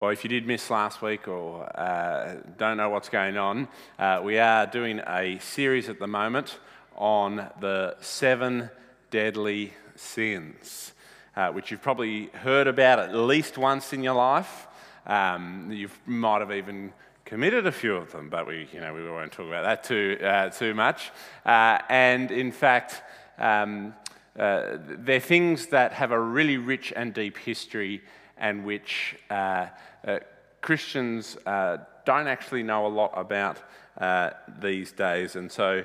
Well, 0.00 0.12
if 0.12 0.24
you 0.24 0.30
did 0.30 0.46
miss 0.46 0.70
last 0.70 1.02
week 1.02 1.28
or 1.28 1.64
uh, 1.78 2.36
don't 2.56 2.78
know 2.78 2.88
what's 2.88 3.10
going 3.10 3.36
on, 3.36 3.68
uh, 3.98 4.22
we 4.24 4.38
are 4.38 4.66
doing 4.66 4.98
a 5.06 5.38
series 5.40 5.90
at 5.90 5.98
the 5.98 6.06
moment 6.06 6.58
on 6.96 7.46
the 7.60 7.96
seven 8.00 8.70
deadly 9.10 9.74
sins, 9.96 10.94
uh, 11.36 11.50
which 11.50 11.70
you've 11.70 11.82
probably 11.82 12.28
heard 12.28 12.66
about 12.66 12.98
at 12.98 13.14
least 13.14 13.58
once 13.58 13.92
in 13.92 14.02
your 14.02 14.14
life. 14.14 14.68
Um, 15.04 15.70
you 15.70 15.90
might 16.06 16.40
have 16.40 16.52
even 16.52 16.94
committed 17.26 17.66
a 17.66 17.72
few 17.72 17.94
of 17.94 18.10
them, 18.10 18.30
but 18.30 18.46
we, 18.46 18.68
you 18.72 18.80
know, 18.80 18.94
we 18.94 19.06
won't 19.06 19.32
talk 19.32 19.48
about 19.48 19.64
that 19.64 19.84
too, 19.84 20.16
uh, 20.24 20.48
too 20.48 20.72
much. 20.72 21.10
Uh, 21.44 21.76
and 21.90 22.30
in 22.30 22.52
fact, 22.52 23.02
um, 23.36 23.94
uh, 24.38 24.78
they're 24.80 25.20
things 25.20 25.66
that 25.66 25.92
have 25.92 26.10
a 26.10 26.18
really 26.18 26.56
rich 26.56 26.90
and 26.96 27.12
deep 27.12 27.36
history 27.36 28.00
and 28.40 28.64
which 28.64 29.16
uh, 29.30 29.66
uh, 30.06 30.18
Christians 30.60 31.36
uh, 31.46 31.76
don't 32.04 32.26
actually 32.26 32.62
know 32.62 32.86
a 32.86 32.88
lot 32.88 33.12
about 33.14 33.58
uh, 33.98 34.30
these 34.60 34.90
days. 34.92 35.36
And 35.36 35.52
so 35.52 35.84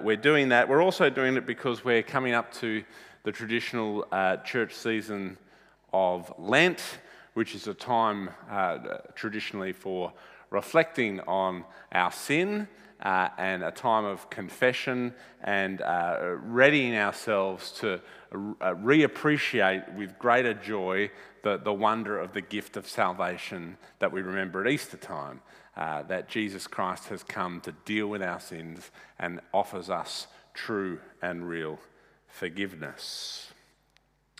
we're 0.00 0.16
doing 0.16 0.48
that. 0.48 0.68
We're 0.68 0.82
also 0.82 1.10
doing 1.10 1.36
it 1.36 1.46
because 1.46 1.84
we're 1.84 2.02
coming 2.02 2.32
up 2.32 2.52
to 2.54 2.82
the 3.24 3.30
traditional 3.30 4.04
church 4.44 4.74
season 4.74 5.36
of 5.92 6.32
Lent, 6.38 6.82
which 7.34 7.54
is 7.54 7.68
a 7.68 7.74
time 7.74 8.30
traditionally 9.14 9.72
for 9.72 10.12
reflecting 10.50 11.20
on 11.20 11.64
our 11.92 12.10
sin. 12.10 12.66
Uh, 13.02 13.28
and 13.36 13.64
a 13.64 13.70
time 13.72 14.04
of 14.04 14.30
confession 14.30 15.12
and 15.42 15.82
uh, 15.82 16.36
readying 16.44 16.94
ourselves 16.96 17.72
to 17.72 17.94
uh, 17.94 18.74
reappreciate 18.76 19.92
with 19.96 20.16
greater 20.20 20.54
joy 20.54 21.10
the, 21.42 21.56
the 21.56 21.72
wonder 21.72 22.16
of 22.16 22.32
the 22.32 22.40
gift 22.40 22.76
of 22.76 22.86
salvation 22.86 23.76
that 23.98 24.12
we 24.12 24.22
remember 24.22 24.64
at 24.64 24.70
Easter 24.70 24.96
time. 24.96 25.40
Uh, 25.74 26.02
that 26.02 26.28
Jesus 26.28 26.66
Christ 26.66 27.08
has 27.08 27.22
come 27.24 27.58
to 27.62 27.72
deal 27.86 28.06
with 28.06 28.22
our 28.22 28.38
sins 28.38 28.90
and 29.18 29.40
offers 29.54 29.88
us 29.88 30.26
true 30.52 30.98
and 31.22 31.48
real 31.48 31.78
forgiveness. 32.28 33.50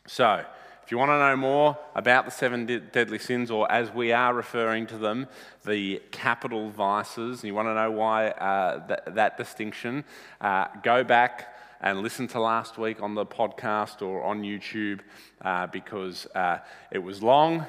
So, 0.07 0.45
if 0.85 0.91
you 0.91 0.99
want 0.99 1.11
to 1.11 1.19
know 1.19 1.37
more 1.37 1.79
about 1.95 2.25
the 2.25 2.31
seven 2.31 2.67
de- 2.67 2.81
deadly 2.81 3.19
sins, 3.19 3.51
or 3.51 3.71
as 3.71 3.93
we 3.93 4.13
are 4.13 4.35
referring 4.35 4.87
to 4.89 4.99
them, 4.99 5.29
the 5.65 6.03
capital 6.11 6.71
vices, 6.71 7.41
and 7.41 7.45
you 7.45 7.55
want 7.55 7.69
to 7.69 7.75
know 7.75 7.91
why 7.91 8.29
uh, 8.29 8.87
th- 8.87 9.15
that 9.15 9.37
distinction, 9.37 10.05
uh, 10.41 10.67
go 10.83 11.05
back 11.05 11.55
and 11.81 12.01
listen 12.01 12.27
to 12.29 12.41
last 12.41 12.79
week 12.79 13.03
on 13.03 13.15
the 13.15 13.27
podcast 13.27 14.03
or 14.03 14.23
on 14.23 14.43
YouTube 14.43 15.01
uh, 15.43 15.67
because 15.67 16.27
uh, 16.35 16.59
it 16.91 16.99
was 16.99 17.23
long. 17.23 17.67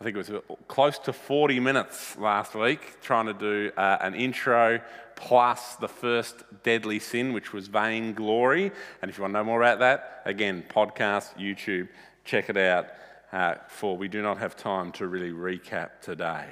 I 0.00 0.04
think 0.04 0.16
it 0.16 0.30
was 0.30 0.42
close 0.68 0.96
to 1.00 1.12
40 1.12 1.58
minutes 1.58 2.16
last 2.18 2.54
week 2.54 3.00
trying 3.02 3.26
to 3.26 3.34
do 3.34 3.72
uh, 3.76 3.98
an 4.00 4.14
intro 4.14 4.80
plus 5.16 5.74
the 5.74 5.88
first 5.88 6.44
deadly 6.62 7.00
sin, 7.00 7.32
which 7.32 7.52
was 7.52 7.66
vainglory. 7.66 8.70
And 9.02 9.10
if 9.10 9.18
you 9.18 9.22
want 9.22 9.34
to 9.34 9.38
know 9.40 9.44
more 9.44 9.60
about 9.60 9.80
that, 9.80 10.22
again, 10.24 10.64
podcast, 10.68 11.36
YouTube, 11.36 11.88
check 12.28 12.50
it 12.50 12.58
out. 12.58 12.88
Uh, 13.32 13.54
for 13.68 13.96
we 13.96 14.06
do 14.06 14.20
not 14.20 14.36
have 14.36 14.54
time 14.54 14.92
to 14.92 15.06
really 15.06 15.30
recap 15.30 16.00
today. 16.02 16.46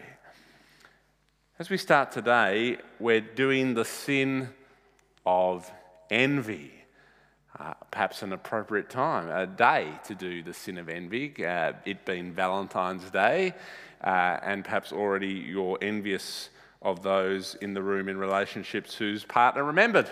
As 1.58 1.68
we 1.68 1.76
start 1.76 2.12
today, 2.12 2.78
we're 2.98 3.20
doing 3.20 3.74
the 3.74 3.84
sin 3.84 4.48
of 5.26 5.70
envy 6.10 6.72
uh, 7.58 7.72
perhaps 7.90 8.22
an 8.22 8.32
appropriate 8.32 8.90
time, 8.90 9.30
a 9.30 9.46
day 9.46 9.90
to 10.04 10.14
do 10.14 10.42
the 10.42 10.52
sin 10.52 10.76
of 10.76 10.90
envy, 10.90 11.32
uh, 11.44 11.72
it 11.86 12.04
being 12.04 12.32
Valentine's 12.32 13.10
Day, 13.10 13.54
uh, 14.04 14.38
and 14.42 14.62
perhaps 14.64 14.92
already 14.92 15.28
you're 15.28 15.78
envious 15.80 16.50
of 16.82 17.02
those 17.02 17.54
in 17.62 17.72
the 17.72 17.82
room 17.82 18.10
in 18.10 18.18
relationships 18.18 18.94
whose 18.94 19.24
partner 19.24 19.64
remembered. 19.64 20.10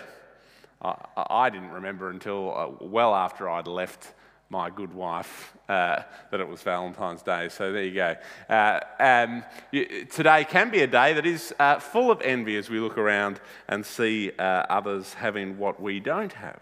I 0.81 1.49
didn't 1.51 1.71
remember 1.71 2.09
until 2.09 2.55
uh, 2.55 2.85
well 2.85 3.13
after 3.13 3.49
I'd 3.49 3.67
left 3.67 4.14
my 4.49 4.69
good 4.69 4.93
wife 4.93 5.55
uh, 5.67 6.01
that 6.31 6.39
it 6.39 6.47
was 6.47 6.61
Valentine's 6.61 7.21
Day. 7.21 7.49
So 7.49 7.71
there 7.71 7.83
you 7.83 7.93
go. 7.93 8.15
Uh, 8.47 8.79
um, 8.99 9.43
today 10.11 10.45
can 10.45 10.69
be 10.69 10.81
a 10.81 10.87
day 10.87 11.13
that 11.13 11.25
is 11.25 11.53
uh, 11.59 11.79
full 11.79 12.11
of 12.11 12.21
envy 12.21 12.55
as 12.57 12.69
we 12.69 12.79
look 12.79 12.97
around 12.97 13.39
and 13.67 13.85
see 13.85 14.31
uh, 14.37 14.43
others 14.69 15.15
having 15.15 15.57
what 15.57 15.81
we 15.81 15.99
don't 15.99 16.33
have. 16.33 16.61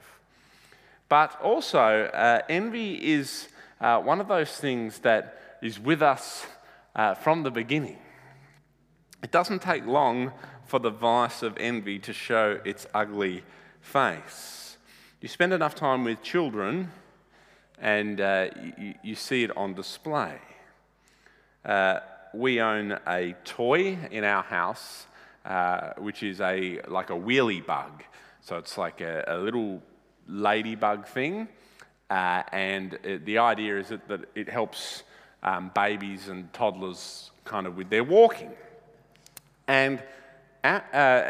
But 1.09 1.39
also, 1.41 2.05
uh, 2.05 2.41
envy 2.49 2.95
is 2.95 3.49
uh, 3.81 3.99
one 3.99 4.21
of 4.21 4.27
those 4.27 4.51
things 4.51 4.99
that 4.99 5.57
is 5.61 5.79
with 5.79 6.01
us 6.01 6.45
from 7.21 7.43
the 7.43 7.51
beginning. 7.51 7.97
It 9.23 9.31
doesn't 9.31 9.61
take 9.61 9.85
long 9.85 10.31
for 10.65 10.79
the 10.79 10.89
vice 10.89 11.43
of 11.43 11.57
envy 11.57 11.99
to 11.99 12.13
show 12.13 12.59
its 12.65 12.87
ugly 12.93 13.43
face. 13.81 14.77
You 15.21 15.27
spend 15.27 15.53
enough 15.53 15.75
time 15.75 16.03
with 16.03 16.21
children 16.21 16.91
and 17.83 18.21
uh, 18.21 18.47
you, 18.77 18.93
you, 19.03 19.13
see 19.13 19.43
it 19.43 19.55
on 19.57 19.73
display. 19.73 20.39
Uh, 21.65 21.99
we 22.33 22.61
own 22.61 22.97
a 23.05 23.35
toy 23.43 23.97
in 24.09 24.23
our 24.23 24.41
house, 24.41 25.05
uh, 25.45 25.89
which 25.97 26.23
is 26.23 26.39
a, 26.39 26.79
like 26.87 27.09
a 27.09 27.13
wheelie 27.13 27.63
bug. 27.63 28.03
So 28.39 28.57
it's 28.57 28.77
like 28.77 29.01
a, 29.01 29.25
a 29.27 29.37
little 29.37 29.83
ladybug 30.29 31.05
thing. 31.07 31.49
Uh, 32.09 32.43
and 32.53 32.97
it, 33.03 33.25
the 33.25 33.39
idea 33.39 33.77
is 33.77 33.89
that, 33.89 34.07
that 34.07 34.21
it 34.33 34.47
helps 34.47 35.03
um, 35.43 35.69
babies 35.75 36.29
and 36.29 36.51
toddlers 36.53 37.31
kind 37.43 37.67
of 37.67 37.75
with 37.75 37.89
their 37.89 38.05
walking. 38.05 38.51
And 39.67 40.01
uh, 40.63 40.79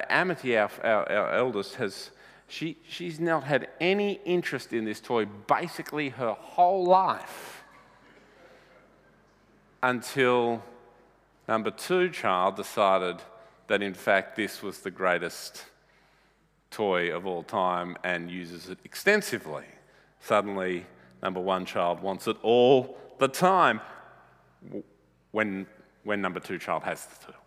Amity, 0.07 0.55
our, 0.55 0.69
our, 0.83 1.11
our, 1.11 1.33
eldest, 1.33 1.75
has 1.75 2.11
she, 2.47 2.77
she's 2.87 3.19
not 3.19 3.43
had 3.43 3.67
any 3.79 4.19
interest 4.25 4.73
in 4.73 4.85
this 4.85 4.99
toy 4.99 5.25
basically 5.25 6.09
her 6.09 6.33
whole 6.33 6.85
life 6.85 7.63
until 9.81 10.63
number 11.47 11.71
two 11.71 12.09
child 12.09 12.55
decided 12.55 13.17
that 13.67 13.81
in 13.81 13.93
fact 13.93 14.35
this 14.35 14.61
was 14.61 14.79
the 14.79 14.91
greatest 14.91 15.65
toy 16.73 17.15
of 17.15 17.25
all 17.25 17.43
time 17.43 17.95
and 18.03 18.31
uses 18.31 18.69
it 18.69 18.79
extensively. 18.83 19.65
Suddenly, 20.19 20.85
number 21.21 21.39
one 21.39 21.65
child 21.65 22.01
wants 22.01 22.27
it 22.27 22.37
all 22.41 22.97
the 23.19 23.27
time 23.27 23.79
when, 25.31 25.67
when 26.03 26.21
number 26.21 26.39
two 26.39 26.57
child 26.57 26.83
has 26.83 27.05
the 27.05 27.25
toy. 27.27 27.37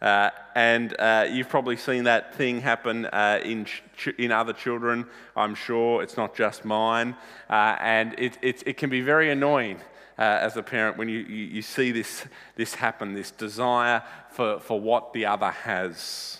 Uh, 0.00 0.30
and 0.54 0.94
uh, 1.00 1.26
you've 1.28 1.48
probably 1.48 1.76
seen 1.76 2.04
that 2.04 2.34
thing 2.36 2.60
happen 2.60 3.06
uh, 3.06 3.40
in, 3.42 3.64
ch- 3.64 4.14
in 4.16 4.30
other 4.30 4.52
children, 4.52 5.04
I'm 5.36 5.56
sure. 5.56 6.02
It's 6.02 6.16
not 6.16 6.36
just 6.36 6.64
mine. 6.64 7.16
Uh, 7.50 7.76
and 7.80 8.14
it, 8.16 8.38
it, 8.40 8.62
it, 8.64 8.76
can 8.76 8.90
be 8.90 9.00
very 9.00 9.30
annoying 9.30 9.78
uh, 10.16 10.22
as 10.22 10.56
a 10.56 10.62
parent 10.62 10.98
when 10.98 11.08
you, 11.08 11.18
you, 11.18 11.44
you, 11.46 11.62
see 11.62 11.90
this, 11.90 12.24
this 12.54 12.74
happen 12.74 13.14
this 13.14 13.32
desire 13.32 14.04
for, 14.30 14.60
for 14.60 14.80
what 14.80 15.12
the 15.12 15.26
other 15.26 15.50
has. 15.50 16.38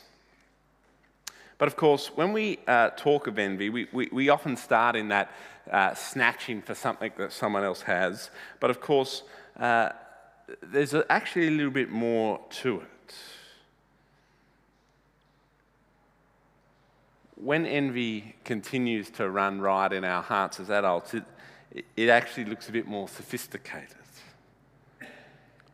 But 1.58 1.66
of 1.66 1.74
course, 1.74 2.12
when 2.14 2.32
we 2.32 2.60
uh, 2.68 2.90
talk 2.90 3.26
of 3.26 3.40
envy, 3.40 3.70
we, 3.70 3.88
we, 3.92 4.08
we, 4.12 4.28
often 4.28 4.56
start 4.56 4.94
in 4.94 5.08
that 5.08 5.32
snatching 5.96 6.62
for 6.62 6.76
something 6.76 7.10
that 7.18 7.32
someone 7.32 7.64
else 7.64 7.82
has. 7.82 8.30
But 8.60 8.70
of 8.70 8.80
course, 8.80 9.24
there's 9.58 10.94
actually 11.10 11.48
a 11.48 11.50
little 11.50 11.72
bit 11.72 11.90
more 11.90 12.40
to 12.62 12.82
it. 12.82 12.88
When 17.40 17.66
envy 17.66 18.34
continues 18.44 19.10
to 19.10 19.30
run 19.30 19.60
riot 19.60 19.92
in 19.92 20.04
our 20.04 20.22
hearts 20.22 20.58
as 20.58 20.70
adults, 20.70 21.14
it, 21.14 21.24
it 21.96 22.08
actually 22.08 22.46
looks 22.46 22.68
a 22.68 22.72
bit 22.72 22.88
more 22.88 23.08
sophisticated. 23.08 23.94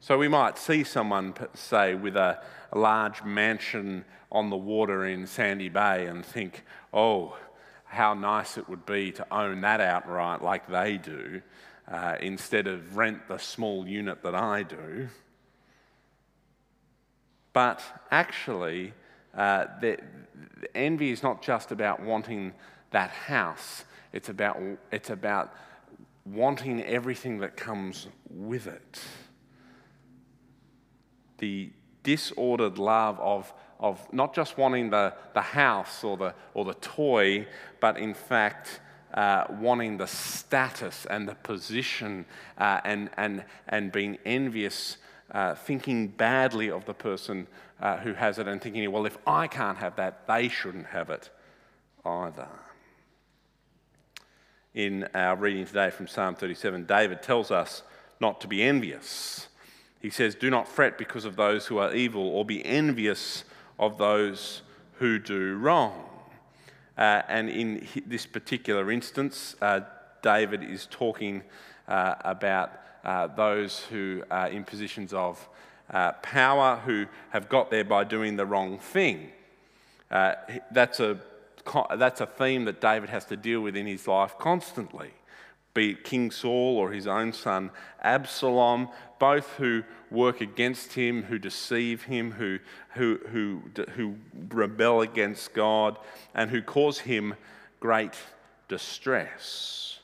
So 0.00 0.18
we 0.18 0.28
might 0.28 0.58
see 0.58 0.84
someone, 0.84 1.32
say, 1.54 1.94
with 1.94 2.16
a, 2.16 2.38
a 2.70 2.78
large 2.78 3.24
mansion 3.24 4.04
on 4.30 4.50
the 4.50 4.56
water 4.56 5.06
in 5.06 5.26
Sandy 5.26 5.70
Bay 5.70 6.04
and 6.04 6.22
think, 6.22 6.62
oh, 6.92 7.38
how 7.86 8.12
nice 8.12 8.58
it 8.58 8.68
would 8.68 8.84
be 8.84 9.12
to 9.12 9.26
own 9.34 9.62
that 9.62 9.80
outright 9.80 10.42
like 10.42 10.68
they 10.68 10.98
do, 10.98 11.40
uh, 11.90 12.16
instead 12.20 12.66
of 12.66 12.98
rent 12.98 13.26
the 13.28 13.38
small 13.38 13.88
unit 13.88 14.22
that 14.22 14.34
I 14.34 14.64
do. 14.64 15.08
But 17.54 17.80
actually, 18.10 18.92
uh, 19.36 19.66
the, 19.80 19.98
the 20.60 20.76
envy 20.76 21.10
is 21.10 21.22
not 21.22 21.42
just 21.42 21.72
about 21.72 22.02
wanting 22.02 22.52
that 22.90 23.10
house, 23.10 23.84
it's 24.12 24.28
about, 24.28 24.60
it's 24.92 25.10
about 25.10 25.52
wanting 26.24 26.82
everything 26.84 27.38
that 27.38 27.56
comes 27.56 28.06
with 28.30 28.66
it. 28.66 29.00
The 31.38 31.70
disordered 32.02 32.78
love 32.78 33.18
of, 33.18 33.52
of 33.80 34.00
not 34.12 34.34
just 34.34 34.56
wanting 34.56 34.90
the, 34.90 35.14
the 35.34 35.40
house 35.40 36.04
or 36.04 36.16
the, 36.16 36.34
or 36.54 36.64
the 36.64 36.74
toy, 36.74 37.46
but 37.80 37.98
in 37.98 38.14
fact, 38.14 38.80
uh, 39.14 39.44
wanting 39.60 39.96
the 39.96 40.06
status 40.06 41.06
and 41.10 41.28
the 41.28 41.34
position 41.36 42.24
uh, 42.58 42.80
and, 42.84 43.10
and, 43.16 43.44
and 43.68 43.92
being 43.92 44.18
envious 44.24 44.98
uh, 45.30 45.54
thinking 45.54 46.08
badly 46.08 46.70
of 46.70 46.84
the 46.84 46.94
person 46.94 47.46
uh, 47.80 47.96
who 47.98 48.14
has 48.14 48.38
it 48.38 48.46
and 48.48 48.60
thinking, 48.60 48.90
well, 48.90 49.06
if 49.06 49.18
I 49.26 49.46
can't 49.46 49.78
have 49.78 49.96
that, 49.96 50.26
they 50.26 50.48
shouldn't 50.48 50.86
have 50.86 51.10
it 51.10 51.30
either. 52.04 52.48
In 54.74 55.08
our 55.14 55.36
reading 55.36 55.66
today 55.66 55.90
from 55.90 56.08
Psalm 56.08 56.34
37, 56.34 56.84
David 56.84 57.22
tells 57.22 57.50
us 57.50 57.82
not 58.20 58.40
to 58.40 58.48
be 58.48 58.62
envious. 58.62 59.48
He 60.00 60.10
says, 60.10 60.34
Do 60.34 60.50
not 60.50 60.68
fret 60.68 60.98
because 60.98 61.24
of 61.24 61.36
those 61.36 61.66
who 61.66 61.78
are 61.78 61.94
evil, 61.94 62.28
or 62.28 62.44
be 62.44 62.64
envious 62.64 63.44
of 63.78 63.98
those 63.98 64.62
who 64.94 65.18
do 65.18 65.54
wrong. 65.56 66.04
Uh, 66.96 67.22
and 67.28 67.48
in 67.48 67.86
this 68.06 68.26
particular 68.26 68.90
instance, 68.90 69.56
uh, 69.60 69.80
David 70.22 70.62
is 70.62 70.86
talking 70.90 71.42
uh, 71.88 72.14
about 72.20 72.72
uh, 73.04 73.28
those 73.28 73.80
who 73.90 74.22
are 74.30 74.48
in 74.48 74.64
positions 74.64 75.12
of 75.12 75.48
uh, 75.90 76.12
power 76.12 76.76
who 76.84 77.06
have 77.30 77.48
got 77.48 77.70
there 77.70 77.84
by 77.84 78.04
doing 78.04 78.36
the 78.36 78.46
wrong 78.46 78.78
thing. 78.78 79.30
Uh, 80.10 80.34
that's, 80.70 81.00
a, 81.00 81.18
that's 81.96 82.20
a 82.20 82.26
theme 82.26 82.64
that 82.64 82.80
David 82.80 83.10
has 83.10 83.24
to 83.26 83.36
deal 83.36 83.60
with 83.60 83.76
in 83.76 83.86
his 83.86 84.08
life 84.08 84.36
constantly 84.38 85.12
be 85.74 85.90
it 85.90 86.04
King 86.04 86.30
Saul 86.30 86.78
or 86.78 86.92
his 86.92 87.06
own 87.06 87.32
son 87.32 87.70
Absalom, 88.00 88.88
both 89.18 89.48
who 89.54 89.82
work 90.10 90.40
against 90.40 90.92
him, 90.92 91.24
who 91.24 91.38
deceive 91.38 92.04
him, 92.04 92.32
who, 92.32 92.60
who, 92.90 93.18
who, 93.30 93.62
who 93.96 94.14
rebel 94.50 95.00
against 95.00 95.52
God, 95.52 95.98
and 96.34 96.50
who 96.50 96.62
cause 96.62 97.00
him 97.00 97.34
great 97.80 98.14
distress. 98.68 99.98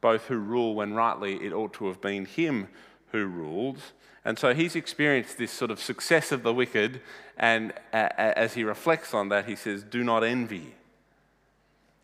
Both 0.00 0.26
who 0.26 0.36
rule 0.36 0.74
when 0.74 0.94
rightly 0.94 1.44
it 1.44 1.52
ought 1.52 1.72
to 1.74 1.86
have 1.86 2.00
been 2.00 2.24
him 2.24 2.68
who 3.12 3.26
ruled. 3.26 3.78
And 4.24 4.38
so 4.38 4.54
he's 4.54 4.74
experienced 4.74 5.38
this 5.38 5.52
sort 5.52 5.70
of 5.70 5.80
success 5.80 6.32
of 6.32 6.42
the 6.42 6.52
wicked, 6.52 7.00
and 7.36 7.72
as 7.92 8.54
he 8.54 8.64
reflects 8.64 9.14
on 9.14 9.28
that, 9.28 9.46
he 9.46 9.54
says, 9.54 9.84
Do 9.84 10.02
not 10.02 10.24
envy. 10.24 10.74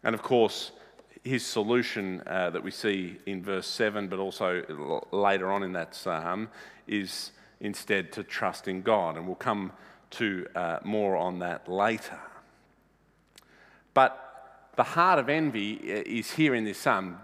And 0.05 0.15
of 0.15 0.23
course, 0.23 0.73
his 1.25 1.45
solution 1.45 2.23
uh, 2.27 2.51
that 2.51 2.63
we 2.63 2.71
see 2.71 3.19
in 3.27 3.43
verse 3.43 3.67
7, 3.67 4.09
but 4.09 4.19
also 4.19 4.63
later 5.11 5.51
on 5.51 5.63
in 5.63 5.73
that 5.73 5.95
psalm, 5.95 6.49
is 6.87 7.33
instead 7.61 8.13
to 8.13 8.23
trust 8.23 8.69
in 8.69 8.83
God. 8.83 9.17
And 9.17 9.27
we'll 9.27 9.37
come 9.37 9.73
to 10.11 10.47
uh, 10.55 10.79
more 10.85 11.17
on 11.17 11.39
that 11.41 11.69
later. 11.69 12.21
But 13.95 14.22
the 14.77 14.83
heart 14.83 15.19
of 15.19 15.29
envy 15.29 15.73
is 15.75 16.33
here 16.33 16.55
in 16.55 16.65
this 16.65 16.79
psalm. 16.79 17.19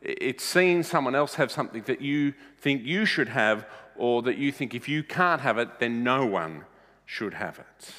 It's 0.00 0.44
seeing 0.44 0.82
someone 0.82 1.14
else 1.14 1.34
have 1.34 1.50
something 1.50 1.82
that 1.82 2.00
you 2.00 2.34
think 2.58 2.84
you 2.84 3.04
should 3.04 3.28
have, 3.28 3.66
or 3.96 4.22
that 4.22 4.38
you 4.38 4.52
think 4.52 4.74
if 4.74 4.88
you 4.88 5.02
can't 5.02 5.40
have 5.40 5.58
it, 5.58 5.78
then 5.78 6.02
no 6.02 6.24
one 6.26 6.64
should 7.04 7.34
have 7.34 7.58
it. 7.58 7.92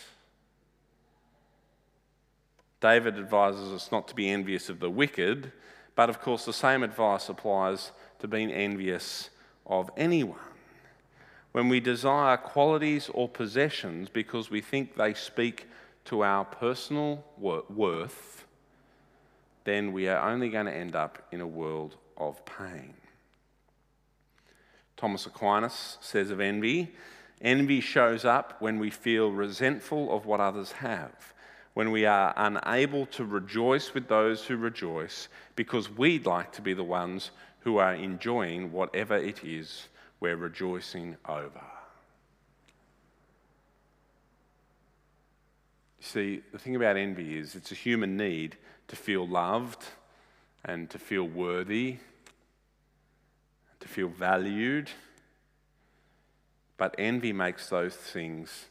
David 2.81 3.17
advises 3.17 3.71
us 3.71 3.91
not 3.91 4.07
to 4.09 4.15
be 4.15 4.29
envious 4.29 4.67
of 4.69 4.79
the 4.79 4.89
wicked, 4.89 5.53
but 5.95 6.09
of 6.09 6.19
course, 6.19 6.45
the 6.45 6.53
same 6.53 6.83
advice 6.83 7.29
applies 7.29 7.91
to 8.19 8.27
being 8.27 8.51
envious 8.51 9.29
of 9.65 9.89
anyone. 9.95 10.39
When 11.53 11.69
we 11.69 11.79
desire 11.79 12.35
qualities 12.35 13.09
or 13.13 13.29
possessions 13.29 14.09
because 14.09 14.49
we 14.49 14.59
think 14.59 14.95
they 14.95 15.13
speak 15.13 15.67
to 16.05 16.23
our 16.23 16.43
personal 16.43 17.23
worth, 17.37 18.45
then 19.63 19.91
we 19.93 20.07
are 20.07 20.29
only 20.29 20.49
going 20.49 20.65
to 20.65 20.73
end 20.73 20.95
up 20.95 21.27
in 21.31 21.41
a 21.41 21.47
world 21.47 21.95
of 22.17 22.43
pain. 22.45 22.93
Thomas 24.97 25.25
Aquinas 25.25 25.97
says 26.01 26.31
of 26.31 26.39
envy 26.39 26.93
envy 27.41 27.81
shows 27.81 28.23
up 28.23 28.55
when 28.61 28.79
we 28.79 28.89
feel 28.89 29.29
resentful 29.29 30.15
of 30.15 30.25
what 30.25 30.39
others 30.39 30.71
have 30.71 31.33
when 31.73 31.91
we 31.91 32.05
are 32.05 32.33
unable 32.37 33.05
to 33.07 33.25
rejoice 33.25 33.93
with 33.93 34.07
those 34.07 34.45
who 34.45 34.55
rejoice 34.55 35.27
because 35.55 35.89
we'd 35.89 36.25
like 36.25 36.51
to 36.51 36.61
be 36.61 36.73
the 36.73 36.83
ones 36.83 37.31
who 37.61 37.77
are 37.77 37.95
enjoying 37.95 38.71
whatever 38.71 39.17
it 39.17 39.43
is 39.43 39.87
we're 40.19 40.35
rejoicing 40.35 41.17
over. 41.27 41.61
See, 45.99 46.43
the 46.51 46.59
thing 46.59 46.75
about 46.75 46.97
envy 46.97 47.37
is 47.37 47.55
it's 47.55 47.71
a 47.71 47.75
human 47.75 48.17
need 48.17 48.57
to 48.87 48.95
feel 48.95 49.27
loved 49.27 49.83
and 50.65 50.89
to 50.89 50.99
feel 50.99 51.23
worthy, 51.23 51.97
to 53.79 53.87
feel 53.87 54.07
valued. 54.07 54.89
But 56.77 56.95
envy 56.97 57.33
makes 57.33 57.69
those 57.69 57.95
things 57.95 58.65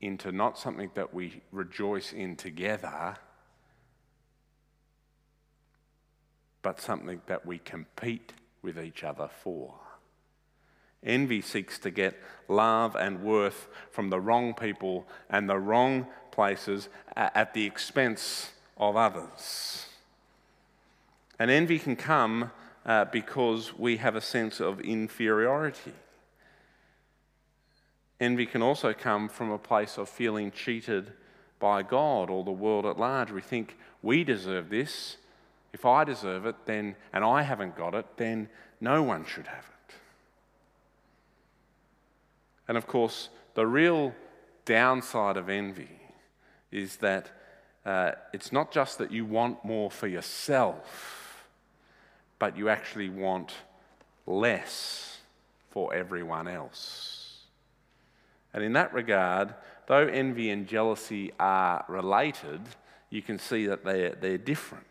into 0.00 0.32
not 0.32 0.58
something 0.58 0.90
that 0.94 1.12
we 1.12 1.42
rejoice 1.52 2.12
in 2.12 2.36
together, 2.36 3.16
but 6.62 6.80
something 6.80 7.20
that 7.26 7.46
we 7.46 7.58
compete 7.58 8.32
with 8.62 8.78
each 8.78 9.04
other 9.04 9.28
for. 9.42 9.74
Envy 11.02 11.40
seeks 11.40 11.78
to 11.78 11.90
get 11.90 12.18
love 12.48 12.94
and 12.94 13.22
worth 13.22 13.68
from 13.90 14.10
the 14.10 14.20
wrong 14.20 14.52
people 14.52 15.06
and 15.30 15.48
the 15.48 15.58
wrong 15.58 16.06
places 16.30 16.88
at 17.16 17.54
the 17.54 17.64
expense 17.64 18.50
of 18.80 18.96
others. 18.96 19.86
And 21.38 21.50
envy 21.50 21.78
can 21.78 21.94
come 21.94 22.50
uh, 22.84 23.04
because 23.04 23.78
we 23.78 23.98
have 23.98 24.16
a 24.16 24.20
sense 24.20 24.58
of 24.58 24.80
inferiority. 24.80 25.92
Envy 28.18 28.46
can 28.46 28.62
also 28.62 28.92
come 28.92 29.28
from 29.28 29.50
a 29.50 29.58
place 29.58 29.98
of 29.98 30.08
feeling 30.08 30.50
cheated 30.50 31.12
by 31.58 31.82
God 31.82 32.30
or 32.30 32.42
the 32.42 32.50
world 32.50 32.86
at 32.86 32.98
large. 32.98 33.30
We 33.30 33.42
think 33.42 33.76
we 34.02 34.24
deserve 34.24 34.70
this. 34.70 35.18
If 35.72 35.84
I 35.84 36.04
deserve 36.04 36.46
it, 36.46 36.56
then 36.64 36.96
and 37.12 37.22
I 37.22 37.42
haven't 37.42 37.76
got 37.76 37.94
it, 37.94 38.06
then 38.16 38.48
no 38.80 39.02
one 39.02 39.24
should 39.24 39.46
have 39.46 39.64
it. 39.88 39.94
And 42.66 42.76
of 42.76 42.86
course, 42.86 43.28
the 43.54 43.66
real 43.66 44.14
downside 44.64 45.36
of 45.36 45.48
envy 45.48 46.00
is 46.70 46.96
that 46.98 47.30
uh, 47.84 48.12
it's 48.32 48.52
not 48.52 48.70
just 48.70 48.98
that 48.98 49.10
you 49.10 49.24
want 49.24 49.64
more 49.64 49.90
for 49.90 50.06
yourself, 50.06 51.44
but 52.38 52.56
you 52.56 52.68
actually 52.68 53.08
want 53.08 53.52
less 54.26 55.18
for 55.70 55.94
everyone 55.94 56.48
else. 56.48 57.44
And 58.52 58.62
in 58.62 58.72
that 58.74 58.92
regard, 58.92 59.54
though 59.86 60.06
envy 60.06 60.50
and 60.50 60.66
jealousy 60.66 61.32
are 61.38 61.84
related, 61.88 62.60
you 63.08 63.22
can 63.22 63.38
see 63.38 63.66
that 63.66 63.84
they're, 63.84 64.14
they're 64.14 64.38
different. 64.38 64.84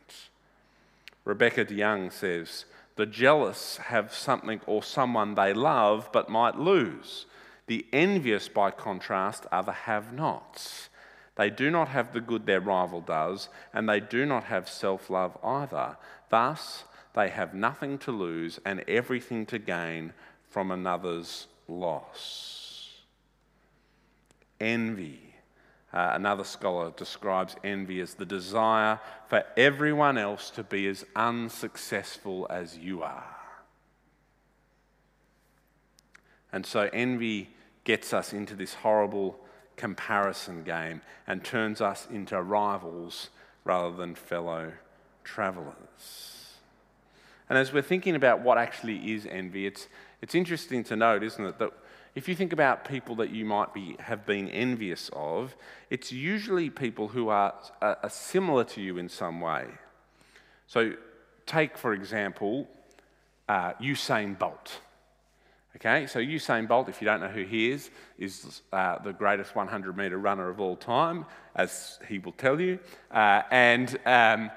Rebecca 1.25 1.65
DeYoung 1.65 2.11
says, 2.11 2.65
The 2.95 3.05
jealous 3.05 3.77
have 3.77 4.13
something 4.13 4.61
or 4.65 4.81
someone 4.81 5.35
they 5.35 5.53
love 5.53 6.09
but 6.11 6.29
might 6.29 6.57
lose. 6.57 7.25
The 7.67 7.85
envious, 7.93 8.47
by 8.47 8.71
contrast, 8.71 9.45
are 9.51 9.63
the 9.63 9.71
have 9.71 10.11
nots. 10.11 10.88
They 11.39 11.49
do 11.49 11.71
not 11.71 11.87
have 11.87 12.13
the 12.13 12.21
good 12.21 12.45
their 12.45 12.59
rival 12.59 13.01
does, 13.01 13.49
and 13.73 13.89
they 13.89 13.99
do 13.99 14.27
not 14.27 14.43
have 14.43 14.69
self 14.69 15.09
love 15.09 15.37
either. 15.43 15.97
Thus, 16.29 16.83
they 17.15 17.29
have 17.29 17.55
nothing 17.55 17.97
to 17.99 18.11
lose 18.11 18.59
and 18.63 18.83
everything 18.87 19.47
to 19.47 19.57
gain 19.57 20.13
from 20.49 20.69
another's 20.69 21.47
loss 21.67 22.59
envy. 24.59 25.21
Uh, 25.91 26.11
another 26.13 26.43
scholar 26.43 26.91
describes 26.95 27.55
envy 27.63 27.99
as 27.99 28.13
the 28.13 28.25
desire 28.25 28.99
for 29.27 29.43
everyone 29.57 30.17
else 30.17 30.51
to 30.51 30.63
be 30.63 30.87
as 30.87 31.03
unsuccessful 31.15 32.45
as 32.49 32.77
you 32.77 33.01
are. 33.01 33.35
And 36.51 36.65
so 36.65 36.89
envy 36.93 37.49
gets 37.83 38.13
us 38.13 38.33
into 38.33 38.55
this 38.55 38.75
horrible 38.75 39.39
comparison 39.79 40.63
game 40.63 41.01
and 41.25 41.43
turns 41.43 41.79
us 41.79 42.07
into 42.11 42.39
rivals 42.41 43.29
rather 43.63 43.95
than 43.95 44.13
fellow 44.13 44.73
travelers. 45.23 46.53
And 47.47 47.57
as 47.57 47.71
we're 47.73 47.81
thinking 47.81 48.15
about 48.15 48.41
what 48.41 48.57
actually 48.57 49.13
is 49.13 49.25
envy, 49.25 49.65
it's, 49.65 49.87
it's 50.21 50.35
interesting 50.35 50.83
to 50.83 50.95
note, 50.95 51.23
isn't 51.23 51.43
it, 51.43 51.57
that 51.59 51.71
if 52.13 52.27
you 52.27 52.35
think 52.35 52.51
about 52.51 52.85
people 52.85 53.15
that 53.15 53.29
you 53.29 53.45
might 53.45 53.73
be, 53.73 53.95
have 53.99 54.25
been 54.25 54.49
envious 54.49 55.09
of, 55.13 55.55
it's 55.89 56.11
usually 56.11 56.69
people 56.69 57.07
who 57.07 57.29
are, 57.29 57.53
are, 57.81 58.09
similar 58.09 58.65
to 58.65 58.81
you 58.81 58.97
in 58.97 59.07
some 59.07 59.39
way. 59.39 59.65
So, 60.67 60.93
take 61.45 61.77
for 61.77 61.93
example 61.93 62.67
uh, 63.47 63.73
Usain 63.81 64.37
Bolt. 64.37 64.81
Okay, 65.79 66.07
so 66.07 66.19
Usain 66.19 66.67
Bolt, 66.67 66.89
if 66.89 67.01
you 67.01 67.05
don't 67.05 67.21
know 67.21 67.29
who 67.29 67.45
he 67.45 67.71
is, 67.71 67.89
is 68.17 68.63
uh, 68.73 68.99
the 68.99 69.13
greatest 69.13 69.55
100 69.55 69.95
metre 69.95 70.17
runner 70.17 70.49
of 70.49 70.59
all 70.59 70.75
time, 70.75 71.25
as 71.55 71.99
he 72.09 72.19
will 72.19 72.33
tell 72.33 72.59
you. 72.59 72.79
Uh, 73.09 73.43
and 73.49 73.97
um, 74.05 74.51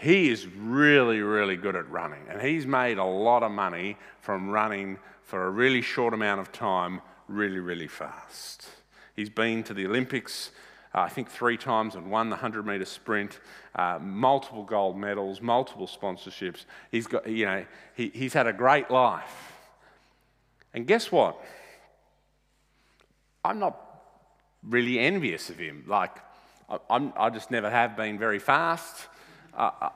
he 0.00 0.28
is 0.28 0.48
really, 0.48 1.20
really 1.20 1.54
good 1.54 1.76
at 1.76 1.88
running. 1.88 2.22
And 2.28 2.42
he's 2.42 2.66
made 2.66 2.98
a 2.98 3.04
lot 3.04 3.44
of 3.44 3.52
money 3.52 3.96
from 4.18 4.50
running 4.50 4.98
for 5.22 5.46
a 5.46 5.50
really 5.50 5.82
short 5.82 6.12
amount 6.12 6.40
of 6.40 6.50
time 6.50 7.00
really, 7.28 7.60
really 7.60 7.86
fast. 7.86 8.66
He's 9.14 9.30
been 9.30 9.62
to 9.62 9.74
the 9.74 9.86
Olympics, 9.86 10.50
uh, 10.96 11.02
I 11.02 11.10
think, 11.10 11.30
three 11.30 11.56
times 11.56 11.94
and 11.94 12.10
won 12.10 12.28
the 12.28 12.34
100 12.34 12.66
metre 12.66 12.84
sprint, 12.86 13.38
uh, 13.76 14.00
multiple 14.02 14.64
gold 14.64 14.96
medals, 14.96 15.40
multiple 15.40 15.86
sponsorships. 15.86 16.64
He's, 16.90 17.06
got, 17.06 17.28
you 17.28 17.46
know, 17.46 17.64
he, 17.94 18.10
he's 18.12 18.32
had 18.32 18.48
a 18.48 18.52
great 18.52 18.90
life. 18.90 19.54
And 20.74 20.86
guess 20.86 21.10
what? 21.10 21.40
I'm 23.44 23.58
not 23.58 23.78
really 24.62 24.98
envious 24.98 25.50
of 25.50 25.58
him. 25.58 25.84
Like, 25.86 26.16
I, 26.68 27.10
I 27.16 27.30
just 27.30 27.50
never 27.50 27.70
have 27.70 27.96
been 27.96 28.18
very 28.18 28.38
fast. 28.38 29.06
I, 29.56 29.90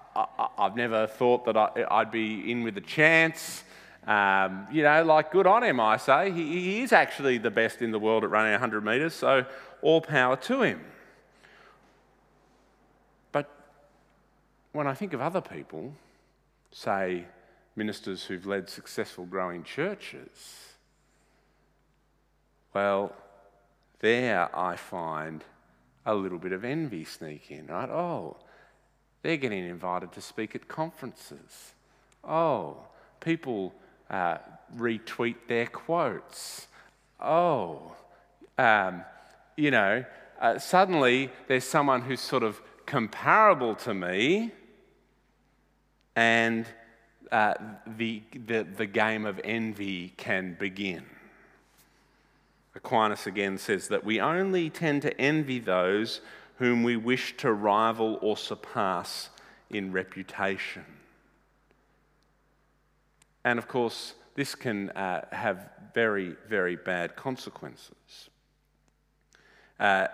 have 0.58 0.76
never 0.76 1.06
thought 1.06 1.44
that 1.44 1.56
I, 1.56 1.98
would 2.00 2.10
be 2.10 2.50
in 2.50 2.62
with 2.64 2.76
a 2.76 2.80
chance. 2.80 3.62
Um, 4.06 4.66
you 4.72 4.82
know, 4.82 5.04
like 5.04 5.30
good 5.30 5.46
on 5.46 5.62
him, 5.62 5.78
I 5.78 5.96
say. 5.96 6.32
He, 6.32 6.60
he 6.60 6.82
is 6.82 6.92
actually 6.92 7.38
the 7.38 7.50
best 7.50 7.82
in 7.82 7.92
the 7.92 7.98
world 7.98 8.24
at 8.24 8.30
running 8.30 8.50
100 8.52 8.84
metres, 8.84 9.14
so 9.14 9.44
all 9.80 10.00
power 10.00 10.36
to 10.36 10.62
him. 10.62 10.80
But 13.30 13.48
when 14.72 14.88
I 14.88 14.94
think 14.94 15.12
of 15.12 15.20
other 15.20 15.40
people, 15.40 15.94
say 16.72 17.26
ministers 17.76 18.24
who've 18.24 18.46
led 18.46 18.68
successful 18.68 19.24
growing 19.24 19.64
churches, 19.64 20.72
well, 22.74 23.14
there 24.00 24.54
I 24.56 24.76
find 24.76 25.44
a 26.04 26.14
little 26.14 26.38
bit 26.38 26.52
of 26.52 26.64
envy 26.64 27.04
sneak 27.04 27.50
in, 27.50 27.66
right? 27.66 27.88
Oh, 27.88 28.36
they're 29.22 29.36
getting 29.36 29.66
invited 29.66 30.12
to 30.12 30.20
speak 30.20 30.54
at 30.54 30.68
conferences. 30.68 31.74
Oh, 32.24 32.78
people 33.20 33.72
uh, 34.10 34.38
retweet 34.76 35.36
their 35.48 35.66
quotes. 35.66 36.66
Oh, 37.20 37.94
um, 38.58 39.04
you 39.56 39.70
know, 39.70 40.04
uh, 40.40 40.58
suddenly 40.58 41.30
there's 41.46 41.64
someone 41.64 42.02
who's 42.02 42.20
sort 42.20 42.42
of 42.42 42.60
comparable 42.84 43.76
to 43.76 43.94
me, 43.94 44.50
and 46.16 46.66
uh, 47.32 47.54
the, 47.96 48.22
the, 48.46 48.62
the 48.76 48.86
game 48.86 49.24
of 49.24 49.40
envy 49.42 50.12
can 50.16 50.54
begin. 50.60 51.04
Aquinas 52.74 53.26
again 53.26 53.58
says 53.58 53.88
that 53.88 54.04
we 54.04 54.20
only 54.20 54.70
tend 54.70 55.02
to 55.02 55.20
envy 55.20 55.58
those 55.58 56.20
whom 56.56 56.82
we 56.82 56.96
wish 56.96 57.36
to 57.38 57.52
rival 57.52 58.18
or 58.22 58.36
surpass 58.36 59.30
in 59.70 59.92
reputation. 59.92 60.84
And 63.44 63.58
of 63.58 63.66
course, 63.66 64.14
this 64.34 64.54
can 64.54 64.90
uh, 64.90 65.26
have 65.32 65.70
very, 65.94 66.36
very 66.48 66.76
bad 66.76 67.16
consequences. 67.16 68.30
Uh, 69.80 70.06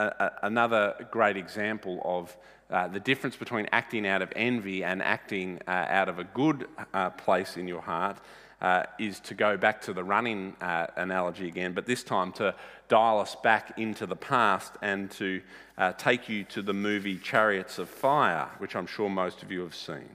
a, 0.00 0.32
another 0.42 0.94
great 1.10 1.36
example 1.36 2.00
of 2.04 2.36
uh, 2.70 2.86
the 2.86 3.00
difference 3.00 3.34
between 3.34 3.68
acting 3.72 4.06
out 4.06 4.22
of 4.22 4.32
envy 4.36 4.84
and 4.84 5.02
acting 5.02 5.60
uh, 5.66 5.70
out 5.70 6.08
of 6.08 6.18
a 6.20 6.24
good 6.24 6.68
uh, 6.94 7.10
place 7.10 7.56
in 7.56 7.66
your 7.66 7.80
heart 7.80 8.16
uh, 8.60 8.84
is 8.98 9.18
to 9.18 9.34
go 9.34 9.56
back 9.56 9.80
to 9.80 9.92
the 9.92 10.04
running 10.04 10.54
uh, 10.60 10.86
analogy 10.96 11.48
again, 11.48 11.72
but 11.72 11.86
this 11.86 12.04
time 12.04 12.30
to 12.30 12.54
dial 12.88 13.18
us 13.18 13.34
back 13.42 13.76
into 13.78 14.06
the 14.06 14.14
past 14.14 14.72
and 14.82 15.10
to 15.10 15.40
uh, 15.78 15.92
take 15.94 16.28
you 16.28 16.44
to 16.44 16.62
the 16.62 16.72
movie 16.72 17.18
Chariots 17.18 17.78
of 17.78 17.88
Fire, 17.88 18.48
which 18.58 18.76
I'm 18.76 18.86
sure 18.86 19.08
most 19.08 19.42
of 19.42 19.50
you 19.50 19.62
have 19.62 19.74
seen. 19.74 20.08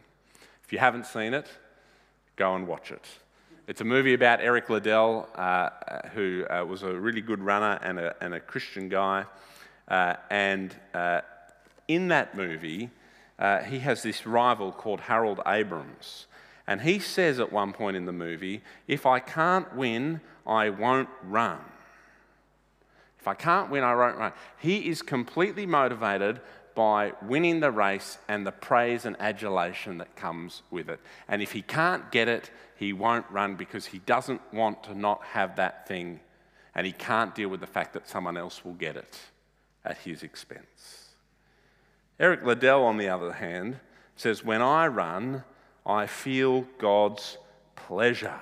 If 0.63 0.72
you 0.72 0.80
haven't 0.80 1.08
seen 1.08 1.34
it, 1.34 1.50
go 2.38 2.56
and 2.56 2.68
watch 2.68 2.92
it. 2.92 3.06
It's 3.68 3.82
a 3.82 3.86
movie 3.86 4.13
about 4.13 4.42
Eric 4.42 4.70
Liddell, 4.70 5.27
who 6.13 6.46
was 6.68 6.84
a 6.84 6.94
really 6.94 7.22
good 7.22 7.42
runner 7.42 7.80
and 7.82 8.00
a, 8.00 8.15
and 8.22 8.34
a 8.36 8.39
Christian 8.39 8.89
guy. 8.89 9.25
Uh, 9.88 10.15
and 10.30 10.75
in 11.88 12.08
that 12.08 12.36
movie, 12.36 12.89
he 13.68 13.80
has 13.80 14.04
this 14.04 14.25
rival 14.25 14.72
called 14.72 15.01
Harold 15.01 15.42
Abrahams. 15.46 16.27
And 16.68 16.82
he 16.82 17.00
says 17.00 17.39
at 17.39 17.51
one 17.51 17.74
point 17.74 17.96
in 17.96 18.06
the 18.06 18.12
movie, 18.12 18.62
if 18.88 19.06
I 19.06 19.20
can't 19.20 19.75
win, 19.75 20.22
I 20.48 20.70
won't 20.70 21.10
run. 21.24 21.60
If 23.20 23.27
I 23.27 23.36
can't 23.36 23.70
win, 23.70 23.84
I 23.84 23.96
won't 23.96 24.18
run. 24.18 24.34
He 24.60 24.89
is 24.89 25.01
completely 25.01 25.65
motivated 25.65 26.42
by 26.74 27.13
winning 27.22 27.60
the 27.60 27.72
race 27.72 28.18
and 28.27 28.46
the 28.46 28.51
praise 28.51 29.06
and 29.06 29.15
adulation 29.20 29.98
that 30.00 30.15
comes 30.15 30.63
with 30.70 30.89
it. 30.89 31.00
And 31.27 31.42
if 31.42 31.51
he 31.54 31.62
can't 31.62 32.12
get 32.12 32.27
it, 32.27 32.51
he 32.75 32.94
won't 32.94 33.25
run 33.32 33.56
because 33.56 33.88
he 33.88 34.00
doesn't 34.00 34.42
want 34.51 34.84
to 34.84 34.98
not 34.98 35.24
have 35.24 35.56
that 35.56 35.88
thing 35.88 36.20
and 36.75 36.86
he 36.86 36.92
can't 36.92 37.34
deal 37.34 37.48
with 37.48 37.62
the 37.62 37.68
fact 37.68 37.94
that 37.94 38.08
someone 38.08 38.36
else 38.36 38.65
will 38.65 38.74
get 38.74 38.98
it 38.98 39.20
at 39.86 40.00
his 40.00 40.24
expense. 40.24 41.10
Eric 42.20 42.44
Liddell, 42.44 42.84
on 42.84 42.98
the 42.98 43.10
other 43.10 43.34
hand, 43.34 43.80
says, 44.15 44.44
When 44.44 44.62
I 44.62 44.88
run, 44.88 45.44
I 45.86 46.08
feel 46.08 46.62
God's 46.80 47.38
pleasure. 47.75 48.39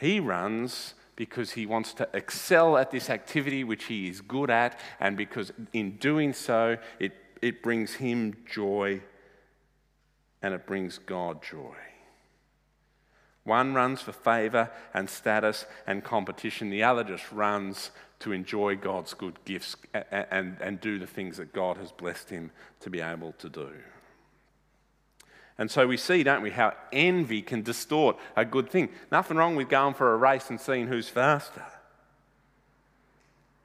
He 0.00 0.20
runs 0.20 0.94
because 1.16 1.52
he 1.52 1.66
wants 1.66 1.94
to 1.94 2.08
excel 2.12 2.76
at 2.76 2.90
this 2.90 3.08
activity 3.08 3.62
which 3.62 3.84
he 3.84 4.08
is 4.08 4.20
good 4.20 4.50
at, 4.50 4.78
and 4.98 5.16
because 5.16 5.52
in 5.72 5.96
doing 5.96 6.32
so, 6.32 6.76
it, 6.98 7.12
it 7.40 7.62
brings 7.62 7.94
him 7.94 8.34
joy 8.50 9.00
and 10.42 10.52
it 10.52 10.66
brings 10.66 10.98
God 10.98 11.42
joy. 11.42 11.76
One 13.44 13.74
runs 13.74 14.00
for 14.00 14.12
favour 14.12 14.70
and 14.92 15.08
status 15.08 15.66
and 15.86 16.02
competition, 16.02 16.70
the 16.70 16.82
other 16.82 17.04
just 17.04 17.30
runs 17.30 17.90
to 18.24 18.32
enjoy 18.32 18.74
God's 18.74 19.12
good 19.12 19.38
gifts 19.44 19.76
and, 19.92 20.56
and, 20.58 20.80
do 20.80 20.98
the 20.98 21.06
things 21.06 21.36
that 21.36 21.52
God 21.52 21.76
has 21.76 21.92
blessed 21.92 22.30
him 22.30 22.50
to 22.80 22.88
be 22.88 23.02
able 23.02 23.32
to 23.32 23.50
do. 23.50 23.68
And 25.58 25.70
so 25.70 25.86
we 25.86 25.98
see, 25.98 26.22
don't 26.22 26.40
we, 26.40 26.50
how 26.50 26.72
envy 26.90 27.42
can 27.42 27.60
distort 27.60 28.16
a 28.34 28.46
good 28.46 28.70
thing. 28.70 28.88
Nothing 29.12 29.36
wrong 29.36 29.56
with 29.56 29.68
going 29.68 29.92
for 29.92 30.14
a 30.14 30.16
race 30.16 30.48
and 30.48 30.58
seeing 30.58 30.86
who's 30.86 31.06
faster. 31.06 31.64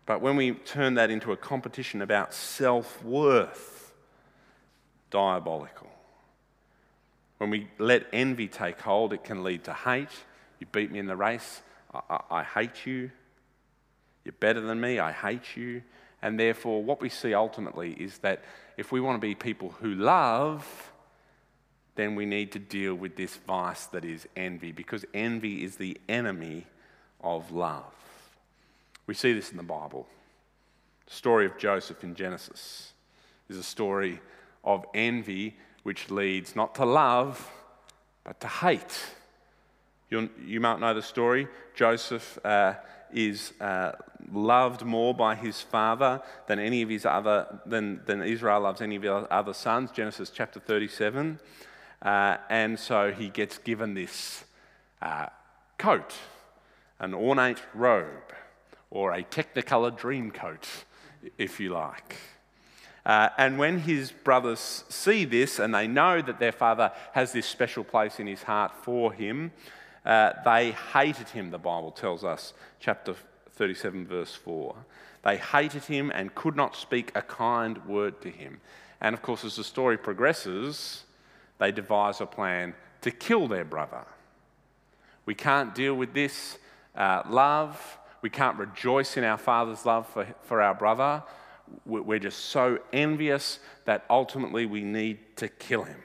But 0.05 0.19
when 0.19 0.35
we 0.35 0.51
turn 0.51 0.95
that 0.95 1.09
into 1.09 1.31
a 1.31 1.37
competition 1.37 2.01
about 2.01 2.33
self 2.33 3.01
worth, 3.01 3.93
diabolical. 5.09 5.87
When 7.37 7.49
we 7.49 7.69
let 7.77 8.07
envy 8.11 8.49
take 8.49 8.81
hold, 8.81 9.13
it 9.13 9.23
can 9.23 9.41
lead 9.41 9.63
to 9.63 9.73
hate. 9.73 10.09
You 10.59 10.67
beat 10.69 10.91
me 10.91 10.99
in 10.99 11.07
the 11.07 11.15
race, 11.15 11.61
I, 11.93 12.01
I, 12.09 12.19
I 12.39 12.43
hate 12.43 12.85
you. 12.85 13.11
You're 14.29 14.35
better 14.39 14.61
than 14.61 14.79
me, 14.79 14.99
I 14.99 15.11
hate 15.11 15.57
you. 15.57 15.81
And 16.21 16.39
therefore, 16.39 16.83
what 16.83 17.01
we 17.01 17.09
see 17.09 17.33
ultimately 17.33 17.93
is 17.93 18.19
that 18.19 18.43
if 18.77 18.91
we 18.91 19.01
want 19.01 19.19
to 19.19 19.27
be 19.27 19.33
people 19.33 19.73
who 19.81 19.95
love, 19.95 20.91
then 21.95 22.13
we 22.13 22.27
need 22.27 22.51
to 22.51 22.59
deal 22.59 22.93
with 22.93 23.15
this 23.15 23.37
vice 23.37 23.87
that 23.87 24.05
is 24.05 24.27
envy, 24.37 24.71
because 24.71 25.03
envy 25.15 25.63
is 25.63 25.77
the 25.77 25.97
enemy 26.07 26.67
of 27.21 27.51
love. 27.51 27.91
We 29.07 29.15
see 29.15 29.33
this 29.33 29.49
in 29.49 29.57
the 29.57 29.63
Bible. 29.63 30.05
The 31.07 31.13
story 31.15 31.47
of 31.47 31.57
Joseph 31.57 32.03
in 32.03 32.13
Genesis 32.13 32.93
is 33.49 33.57
a 33.57 33.63
story 33.63 34.21
of 34.63 34.85
envy 34.93 35.57
which 35.81 36.11
leads 36.11 36.55
not 36.55 36.75
to 36.75 36.85
love, 36.85 37.51
but 38.23 38.39
to 38.41 38.47
hate. 38.47 38.95
you 40.11 40.29
you 40.45 40.59
might 40.59 40.79
know 40.79 40.93
the 40.93 41.01
story. 41.01 41.47
Joseph 41.73 42.37
uh, 42.45 42.75
is 43.13 43.53
uh, 43.59 43.93
loved 44.31 44.83
more 44.83 45.13
by 45.13 45.35
his 45.35 45.61
father 45.61 46.21
than 46.47 46.59
any 46.59 46.81
of 46.81 46.89
his 46.89 47.05
other, 47.05 47.59
than, 47.65 48.01
than 48.05 48.21
Israel 48.21 48.61
loves 48.61 48.81
any 48.81 48.95
of 48.95 49.03
his 49.03 49.11
other 49.31 49.53
sons. 49.53 49.91
Genesis 49.91 50.29
chapter 50.29 50.59
37. 50.59 51.39
Uh, 52.01 52.37
and 52.49 52.79
so 52.79 53.11
he 53.11 53.29
gets 53.29 53.57
given 53.57 53.93
this 53.93 54.45
uh, 55.01 55.27
coat, 55.77 56.13
an 56.99 57.13
ornate 57.13 57.61
robe, 57.73 58.33
or 58.89 59.11
a 59.11 59.23
technicolor 59.23 59.95
dream 59.95 60.31
coat, 60.31 60.67
if 61.37 61.59
you 61.59 61.69
like. 61.69 62.15
Uh, 63.05 63.29
and 63.37 63.57
when 63.57 63.79
his 63.79 64.11
brothers 64.11 64.83
see 64.89 65.25
this 65.25 65.57
and 65.59 65.73
they 65.73 65.87
know 65.87 66.21
that 66.21 66.39
their 66.39 66.51
father 66.51 66.91
has 67.13 67.31
this 67.31 67.45
special 67.45 67.83
place 67.83 68.19
in 68.19 68.27
his 68.27 68.43
heart 68.43 68.71
for 68.83 69.11
him, 69.11 69.51
uh, 70.05 70.33
they 70.45 70.71
hated 70.71 71.29
him, 71.29 71.51
the 71.51 71.57
Bible 71.57 71.91
tells 71.91 72.23
us, 72.23 72.53
chapter 72.79 73.15
37, 73.51 74.07
verse 74.07 74.33
4. 74.35 74.75
They 75.23 75.37
hated 75.37 75.83
him 75.83 76.11
and 76.13 76.33
could 76.33 76.55
not 76.55 76.75
speak 76.75 77.11
a 77.15 77.21
kind 77.21 77.85
word 77.85 78.21
to 78.21 78.29
him. 78.29 78.61
And 79.01 79.13
of 79.13 79.21
course, 79.21 79.43
as 79.43 79.57
the 79.57 79.63
story 79.63 79.97
progresses, 79.97 81.03
they 81.57 81.71
devise 81.71 82.21
a 82.21 82.25
plan 82.25 82.73
to 83.01 83.11
kill 83.11 83.47
their 83.47 83.65
brother. 83.65 84.05
We 85.25 85.35
can't 85.35 85.75
deal 85.75 85.93
with 85.93 86.13
this 86.13 86.57
uh, 86.95 87.23
love. 87.29 87.97
We 88.21 88.29
can't 88.29 88.57
rejoice 88.57 89.17
in 89.17 89.23
our 89.23 89.37
Father's 89.37 89.85
love 89.85 90.07
for, 90.07 90.27
for 90.43 90.61
our 90.61 90.73
brother. 90.73 91.23
We're 91.85 92.19
just 92.19 92.45
so 92.45 92.79
envious 92.91 93.59
that 93.85 94.05
ultimately 94.09 94.65
we 94.65 94.81
need 94.81 95.19
to 95.37 95.47
kill 95.47 95.83
him. 95.83 96.01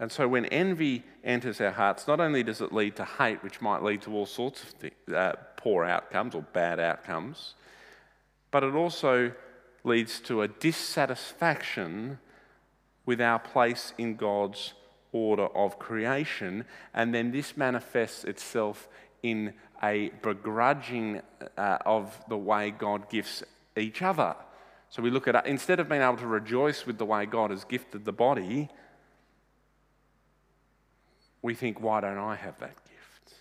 And 0.00 0.12
so 0.12 0.28
when 0.28 0.44
envy 0.46 1.02
enters 1.24 1.60
our 1.60 1.72
hearts, 1.72 2.06
not 2.06 2.20
only 2.20 2.42
does 2.42 2.60
it 2.60 2.72
lead 2.72 2.96
to 2.96 3.04
hate, 3.04 3.42
which 3.42 3.60
might 3.60 3.82
lead 3.82 4.02
to 4.02 4.12
all 4.14 4.26
sorts 4.26 4.62
of 4.62 4.78
th- 4.78 4.92
uh, 5.12 5.32
poor 5.56 5.84
outcomes 5.84 6.34
or 6.34 6.42
bad 6.42 6.78
outcomes, 6.78 7.54
but 8.50 8.62
it 8.62 8.74
also 8.74 9.32
leads 9.84 10.20
to 10.20 10.42
a 10.42 10.48
dissatisfaction 10.48 12.18
with 13.06 13.20
our 13.20 13.38
place 13.38 13.92
in 13.98 14.16
God's 14.16 14.74
order 15.12 15.46
of 15.46 15.78
creation. 15.78 16.64
And 16.94 17.14
then 17.14 17.32
this 17.32 17.56
manifests 17.56 18.24
itself 18.24 18.88
in 19.22 19.54
a 19.82 20.10
begrudging 20.22 21.22
uh, 21.56 21.78
of 21.84 22.18
the 22.28 22.36
way 22.36 22.70
God 22.70 23.08
gifts 23.10 23.42
each 23.76 24.02
other. 24.02 24.36
So 24.90 25.02
we 25.02 25.10
look 25.10 25.28
at, 25.28 25.46
instead 25.46 25.80
of 25.80 25.88
being 25.88 26.02
able 26.02 26.16
to 26.18 26.26
rejoice 26.26 26.86
with 26.86 26.98
the 26.98 27.04
way 27.04 27.26
God 27.26 27.50
has 27.50 27.64
gifted 27.64 28.04
the 28.04 28.12
body, 28.12 28.68
we 31.48 31.54
think, 31.54 31.80
why 31.80 32.02
don't 32.02 32.18
I 32.18 32.34
have 32.34 32.58
that 32.60 32.76
gift? 32.84 33.32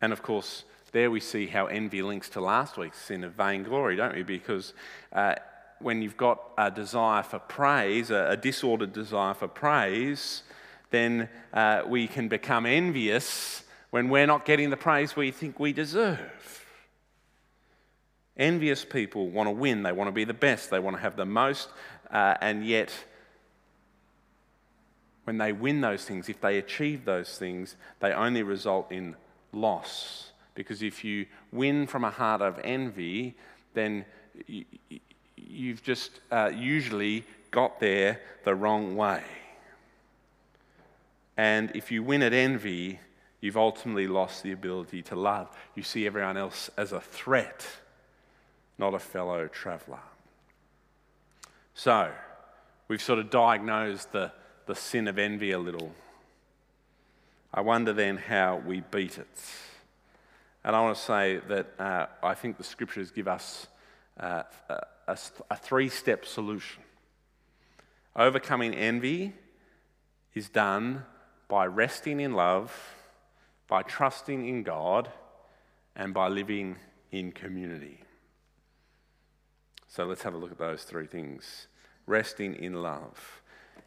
And 0.00 0.12
of 0.12 0.20
course, 0.20 0.64
there 0.90 1.12
we 1.12 1.20
see 1.20 1.46
how 1.46 1.66
envy 1.66 2.02
links 2.02 2.28
to 2.30 2.40
last 2.40 2.76
week's 2.76 2.98
sin 2.98 3.22
of 3.22 3.34
vainglory, 3.34 3.94
don't 3.94 4.16
we? 4.16 4.24
Because 4.24 4.74
uh, 5.12 5.36
when 5.78 6.02
you've 6.02 6.16
got 6.16 6.42
a 6.58 6.72
desire 6.72 7.22
for 7.22 7.38
praise, 7.38 8.10
a, 8.10 8.30
a 8.30 8.36
disordered 8.36 8.92
desire 8.92 9.32
for 9.32 9.46
praise, 9.46 10.42
then 10.90 11.28
uh, 11.54 11.82
we 11.86 12.08
can 12.08 12.26
become 12.26 12.66
envious 12.66 13.62
when 13.90 14.08
we're 14.08 14.26
not 14.26 14.44
getting 14.44 14.70
the 14.70 14.76
praise 14.76 15.14
we 15.14 15.30
think 15.30 15.60
we 15.60 15.72
deserve. 15.72 16.66
Envious 18.36 18.84
people 18.84 19.30
want 19.30 19.46
to 19.46 19.52
win, 19.52 19.84
they 19.84 19.92
want 19.92 20.08
to 20.08 20.12
be 20.12 20.24
the 20.24 20.34
best, 20.34 20.68
they 20.68 20.80
want 20.80 20.96
to 20.96 21.02
have 21.02 21.14
the 21.14 21.24
most, 21.24 21.68
uh, 22.10 22.34
and 22.40 22.66
yet 22.66 22.90
when 25.30 25.38
they 25.38 25.52
win 25.52 25.80
those 25.80 26.04
things, 26.04 26.28
if 26.28 26.40
they 26.40 26.58
achieve 26.58 27.04
those 27.04 27.38
things, 27.38 27.76
they 28.00 28.12
only 28.12 28.42
result 28.42 28.90
in 28.90 29.14
loss. 29.52 30.32
Because 30.56 30.82
if 30.82 31.04
you 31.04 31.26
win 31.52 31.86
from 31.86 32.02
a 32.02 32.10
heart 32.10 32.42
of 32.42 32.58
envy, 32.64 33.36
then 33.72 34.04
you've 35.36 35.84
just 35.84 36.18
uh, 36.32 36.50
usually 36.52 37.24
got 37.52 37.78
there 37.78 38.20
the 38.42 38.56
wrong 38.56 38.96
way. 38.96 39.22
And 41.36 41.70
if 41.76 41.92
you 41.92 42.02
win 42.02 42.22
at 42.22 42.32
envy, 42.32 42.98
you've 43.40 43.56
ultimately 43.56 44.08
lost 44.08 44.42
the 44.42 44.50
ability 44.50 45.00
to 45.02 45.14
love. 45.14 45.56
You 45.76 45.84
see 45.84 46.08
everyone 46.08 46.38
else 46.38 46.70
as 46.76 46.90
a 46.90 47.00
threat, 47.00 47.64
not 48.78 48.94
a 48.94 48.98
fellow 48.98 49.46
traveller. 49.46 50.02
So, 51.72 52.10
we've 52.88 53.00
sort 53.00 53.20
of 53.20 53.30
diagnosed 53.30 54.10
the 54.10 54.32
the 54.70 54.76
sin 54.76 55.08
of 55.08 55.18
envy 55.18 55.50
a 55.50 55.58
little. 55.58 55.90
I 57.52 57.60
wonder 57.60 57.92
then 57.92 58.16
how 58.16 58.62
we 58.64 58.82
beat 58.92 59.18
it. 59.18 59.40
And 60.62 60.76
I 60.76 60.80
want 60.80 60.96
to 60.96 61.02
say 61.02 61.40
that 61.48 61.74
uh, 61.76 62.06
I 62.22 62.34
think 62.34 62.56
the 62.56 62.62
scriptures 62.62 63.10
give 63.10 63.26
us 63.26 63.66
uh, 64.20 64.44
a, 65.08 65.18
a 65.50 65.56
three 65.56 65.88
step 65.88 66.24
solution. 66.24 66.84
Overcoming 68.14 68.72
envy 68.72 69.32
is 70.34 70.48
done 70.48 71.04
by 71.48 71.66
resting 71.66 72.20
in 72.20 72.34
love, 72.34 72.72
by 73.66 73.82
trusting 73.82 74.46
in 74.46 74.62
God, 74.62 75.10
and 75.96 76.14
by 76.14 76.28
living 76.28 76.76
in 77.10 77.32
community. 77.32 77.98
So 79.88 80.04
let's 80.04 80.22
have 80.22 80.34
a 80.34 80.38
look 80.38 80.52
at 80.52 80.58
those 80.58 80.84
three 80.84 81.08
things 81.08 81.66
resting 82.06 82.54
in 82.54 82.74
love 82.74 83.39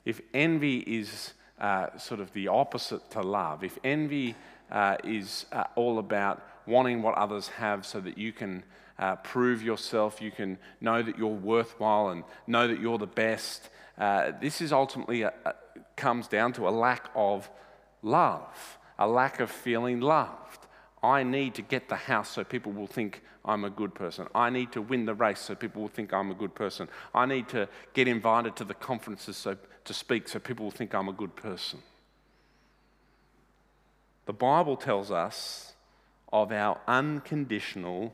if 0.06 0.22
envy 0.34 0.80
is 0.80 1.34
uh, 1.60 1.98
sort 1.98 2.20
of 2.20 2.32
the 2.34 2.48
opposite 2.48 3.10
to 3.12 3.22
love, 3.22 3.64
if 3.64 3.78
envy 3.84 4.36
uh, 4.72 4.98
is 5.04 5.46
uh, 5.52 5.64
all 5.76 6.00
about 6.00 6.46
wanting 6.66 7.02
what 7.02 7.16
others 7.16 7.48
have 7.50 7.86
so 7.86 8.00
that 8.00 8.18
you 8.18 8.32
can 8.32 8.64
uh, 9.00 9.16
prove 9.18 9.64
yourself, 9.64 10.22
you 10.22 10.32
can 10.32 10.58
know 10.82 11.02
that 11.02 11.18
you're 11.18 11.28
worthwhile 11.28 12.10
and 12.10 12.24
know 12.48 12.68
that 12.68 12.80
you're 12.80 12.98
the 12.98 13.08
best, 13.08 13.70
uh, 13.98 14.32
this 14.42 14.62
is 14.62 14.72
ultimately 14.72 15.22
a, 15.22 15.34
a, 15.46 15.54
comes 15.96 16.28
down 16.28 16.54
to 16.54 16.68
a 16.68 16.72
lack 16.72 17.10
of 17.16 17.50
love, 18.02 18.78
a 18.98 19.08
lack 19.08 19.40
of 19.40 19.52
feeling 19.52 20.00
loved. 20.00 20.63
I 21.04 21.24
need 21.24 21.56
to 21.56 21.62
get 21.62 21.90
the 21.90 21.96
house 21.96 22.30
so 22.30 22.46
people 22.46 22.72
will 22.72 22.88
think 22.88 23.22
I'm 23.44 23.66
a 23.66 23.70
good 23.70 23.94
person. 23.94 24.28
I 24.34 24.50
need 24.50 24.72
to 24.72 24.82
win 24.82 25.06
the 25.06 25.14
race 25.14 25.40
so 25.40 25.54
people 25.54 25.82
will 25.82 25.90
think 25.90 26.14
I'm 26.14 26.32
a 26.32 26.34
good 26.34 26.56
person. 26.56 26.88
I 27.14 27.26
need 27.26 27.50
to 27.50 27.68
get 27.94 28.08
invited 28.08 28.56
to 28.56 28.64
the 28.64 28.74
conferences 28.74 29.36
so, 29.36 29.58
to 29.84 29.94
speak 29.94 30.30
so 30.30 30.40
people 30.40 30.64
will 30.64 30.72
think 30.72 30.96
I'm 30.96 31.10
a 31.10 31.14
good 31.14 31.36
person. 31.36 31.80
The 34.26 34.34
Bible 34.34 34.78
tells 34.78 35.12
us 35.12 35.74
of 36.32 36.54
our 36.54 36.80
unconditional, 36.88 38.14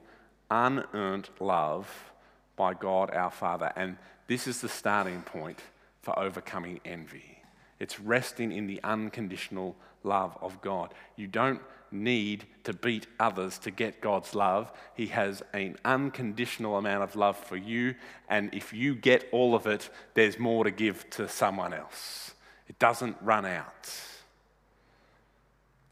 unearned 0.49 1.30
love 1.39 2.12
by 2.56 2.73
God 2.73 3.12
our 3.12 3.30
Father. 3.30 3.71
And 3.75 3.97
this 4.28 4.47
is 4.47 4.62
the 4.62 4.69
starting 4.69 5.21
point 5.21 5.60
for 6.02 6.17
overcoming 6.17 6.80
envy. 6.84 7.43
It's 7.80 7.99
resting 7.99 8.52
in 8.52 8.65
the 8.65 8.82
unconditional 8.84 9.75
love 10.04 10.36
of 10.41 10.60
God. 10.62 10.93
You 11.15 11.28
don't 11.28 11.62
need 11.91 12.45
to 12.63 12.73
beat 12.73 13.08
others 13.19 13.58
to 13.60 13.71
get 13.71 14.02
God's 14.02 14.36
love. 14.36 14.71
He 14.95 15.08
has 15.08 15.41
an 15.54 15.78
unconditional 15.84 16.78
amount 16.78 17.04
of 17.04 17.15
love 17.15 17.38
for 17.38 17.58
you, 17.58 17.95
and 18.28 18.54
if 18.54 18.73
you 18.73 18.95
get 18.95 19.28
all 19.32 19.56
of 19.56 19.67
it, 19.67 19.89
there's 20.13 20.39
more 20.39 20.63
to 20.63 20.71
give 20.71 21.10
to 21.12 21.28
someone 21.28 21.73
else. 21.73 22.34
It 22.67 22.78
doesn't 22.80 23.17
run 23.21 23.45
out. 23.45 23.89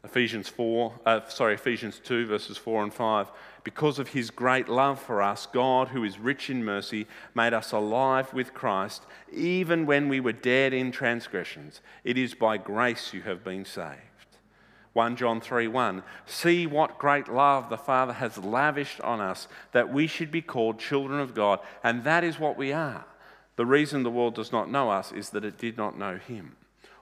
Ephesians 0.04 0.48
4, 0.48 1.00
uh, 1.04 1.20
sorry, 1.28 1.54
Ephesians 1.54 2.00
2, 2.04 2.26
verses 2.26 2.56
4 2.56 2.84
and 2.84 2.94
5. 2.94 3.30
Because 3.64 3.98
of 3.98 4.08
his 4.08 4.30
great 4.30 4.68
love 4.68 5.00
for 5.00 5.20
us, 5.20 5.46
God, 5.46 5.88
who 5.88 6.04
is 6.04 6.18
rich 6.18 6.48
in 6.48 6.64
mercy, 6.64 7.06
made 7.34 7.52
us 7.52 7.72
alive 7.72 8.32
with 8.32 8.54
Christ, 8.54 9.04
even 9.32 9.84
when 9.84 10.08
we 10.08 10.20
were 10.20 10.32
dead 10.32 10.72
in 10.72 10.92
transgressions. 10.92 11.80
It 12.04 12.16
is 12.16 12.34
by 12.34 12.56
grace 12.56 13.12
you 13.12 13.22
have 13.22 13.42
been 13.42 13.64
saved. 13.64 13.98
1 14.98 15.14
John 15.14 15.40
3 15.40 15.68
1. 15.68 16.02
See 16.26 16.66
what 16.66 16.98
great 16.98 17.28
love 17.28 17.70
the 17.70 17.78
Father 17.78 18.14
has 18.14 18.36
lavished 18.36 19.00
on 19.02 19.20
us, 19.20 19.46
that 19.70 19.92
we 19.92 20.08
should 20.08 20.32
be 20.32 20.42
called 20.42 20.80
children 20.80 21.20
of 21.20 21.36
God, 21.36 21.60
and 21.84 22.02
that 22.02 22.24
is 22.24 22.40
what 22.40 22.58
we 22.58 22.72
are. 22.72 23.04
The 23.54 23.64
reason 23.64 24.02
the 24.02 24.10
world 24.10 24.34
does 24.34 24.50
not 24.50 24.68
know 24.68 24.90
us 24.90 25.12
is 25.12 25.30
that 25.30 25.44
it 25.44 25.56
did 25.56 25.76
not 25.76 25.96
know 25.96 26.16
Him. 26.16 26.56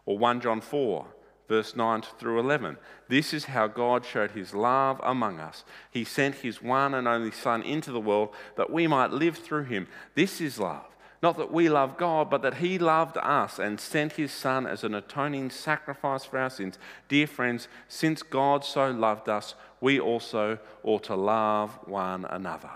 Or 0.05 0.19
1 0.19 0.43
John 0.43 0.61
4, 0.61 1.07
verse 1.49 1.75
9 1.75 2.03
through 2.19 2.39
11. 2.39 2.77
This 3.09 3.33
is 3.33 3.47
how 3.47 3.67
God 3.67 4.05
showed 4.05 4.33
His 4.33 4.53
love 4.53 5.01
among 5.03 5.41
us. 5.41 5.65
He 5.91 6.05
sent 6.05 6.35
His 6.35 6.61
one 6.61 6.93
and 6.93 7.09
only 7.09 7.31
Son 7.31 7.63
into 7.63 7.93
the 7.93 7.99
world 7.99 8.29
that 8.59 8.69
we 8.69 8.87
might 8.87 9.11
live 9.11 9.39
through 9.39 9.65
Him. 9.65 9.89
This 10.15 10.43
is 10.43 10.61
love. 10.61 10.85
Not 11.23 11.39
that 11.39 11.53
we 11.53 11.69
love 11.69 11.97
God, 11.97 12.29
but 12.29 12.43
that 12.43 12.57
He 12.57 12.79
loved 12.79 13.17
us 13.19 13.59
and 13.59 13.81
sent 13.81 14.13
His 14.13 14.33
Son 14.33 14.67
as 14.67 14.85
an 14.85 14.95
atoning 14.95 15.51
sacrifice 15.51 16.25
for 16.25 16.39
our 16.39 16.51
sins. 16.51 16.79
Dear 17.09 17.27
friends, 17.27 17.69
since 17.89 18.23
God 18.23 18.65
so 18.65 18.91
loved 18.91 19.29
us, 19.29 19.55
we 19.81 19.99
also 19.99 20.59
ought 20.83 21.05
to 21.05 21.17
love 21.17 21.79
one 21.87 22.25
another. 22.27 22.71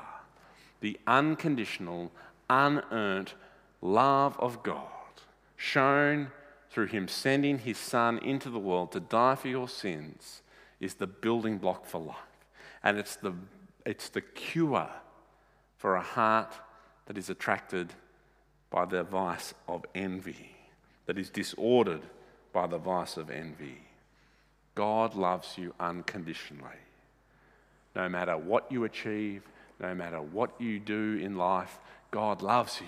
The 0.80 0.98
unconditional, 1.06 2.10
unearned 2.48 3.32
love 3.82 4.38
of 4.38 4.62
God, 4.62 4.86
shown 5.56 6.30
through 6.70 6.86
Him 6.86 7.08
sending 7.08 7.58
His 7.58 7.78
Son 7.78 8.18
into 8.18 8.48
the 8.48 8.58
world 8.58 8.92
to 8.92 9.00
die 9.00 9.34
for 9.34 9.48
your 9.48 9.68
sins, 9.68 10.40
is 10.80 10.94
the 10.94 11.06
building 11.06 11.58
block 11.58 11.84
for 11.84 12.00
life. 12.00 12.16
And 12.82 12.96
it's 12.96 13.16
the, 13.16 13.34
it's 13.84 14.08
the 14.08 14.22
cure 14.22 14.88
for 15.76 15.96
a 15.96 16.00
heart 16.00 16.54
that 17.06 17.18
is 17.18 17.28
attracted 17.28 17.92
by 18.70 18.84
the 18.84 19.02
vice 19.02 19.52
of 19.68 19.84
envy, 19.94 20.56
that 21.06 21.18
is 21.18 21.28
disordered 21.28 22.02
by 22.52 22.66
the 22.66 22.78
vice 22.78 23.16
of 23.16 23.30
envy. 23.30 23.78
God 24.74 25.14
loves 25.14 25.58
you 25.58 25.74
unconditionally. 25.80 26.70
No 27.94 28.08
matter 28.08 28.38
what 28.38 28.70
you 28.70 28.84
achieve, 28.84 29.42
no 29.80 29.94
matter 29.94 30.20
what 30.20 30.52
you 30.60 30.78
do 30.78 31.18
in 31.20 31.36
life, 31.36 31.78
God 32.10 32.42
loves 32.42 32.80
you. 32.80 32.86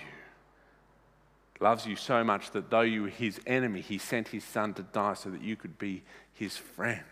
Loves 1.60 1.86
you 1.86 1.96
so 1.96 2.24
much 2.24 2.50
that 2.52 2.70
though 2.70 2.80
you 2.80 3.02
were 3.02 3.08
his 3.08 3.40
enemy, 3.46 3.80
he 3.80 3.98
sent 3.98 4.28
his 4.28 4.44
son 4.44 4.74
to 4.74 4.82
die 4.82 5.14
so 5.14 5.30
that 5.30 5.42
you 5.42 5.56
could 5.56 5.78
be 5.78 6.02
his 6.32 6.56
friend. 6.56 7.02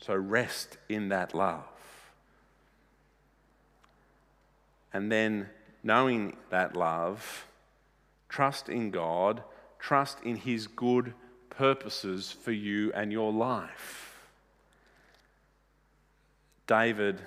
So 0.00 0.14
rest 0.14 0.78
in 0.88 1.08
that 1.10 1.34
love. 1.34 1.64
And 4.92 5.10
then, 5.12 5.48
knowing 5.82 6.36
that 6.50 6.76
love, 6.76 7.46
trust 8.28 8.68
in 8.68 8.90
God, 8.90 9.42
trust 9.78 10.18
in 10.22 10.36
His 10.36 10.66
good 10.66 11.14
purposes 11.50 12.32
for 12.32 12.52
you 12.52 12.92
and 12.92 13.12
your 13.12 13.32
life. 13.32 14.28
David 16.66 17.20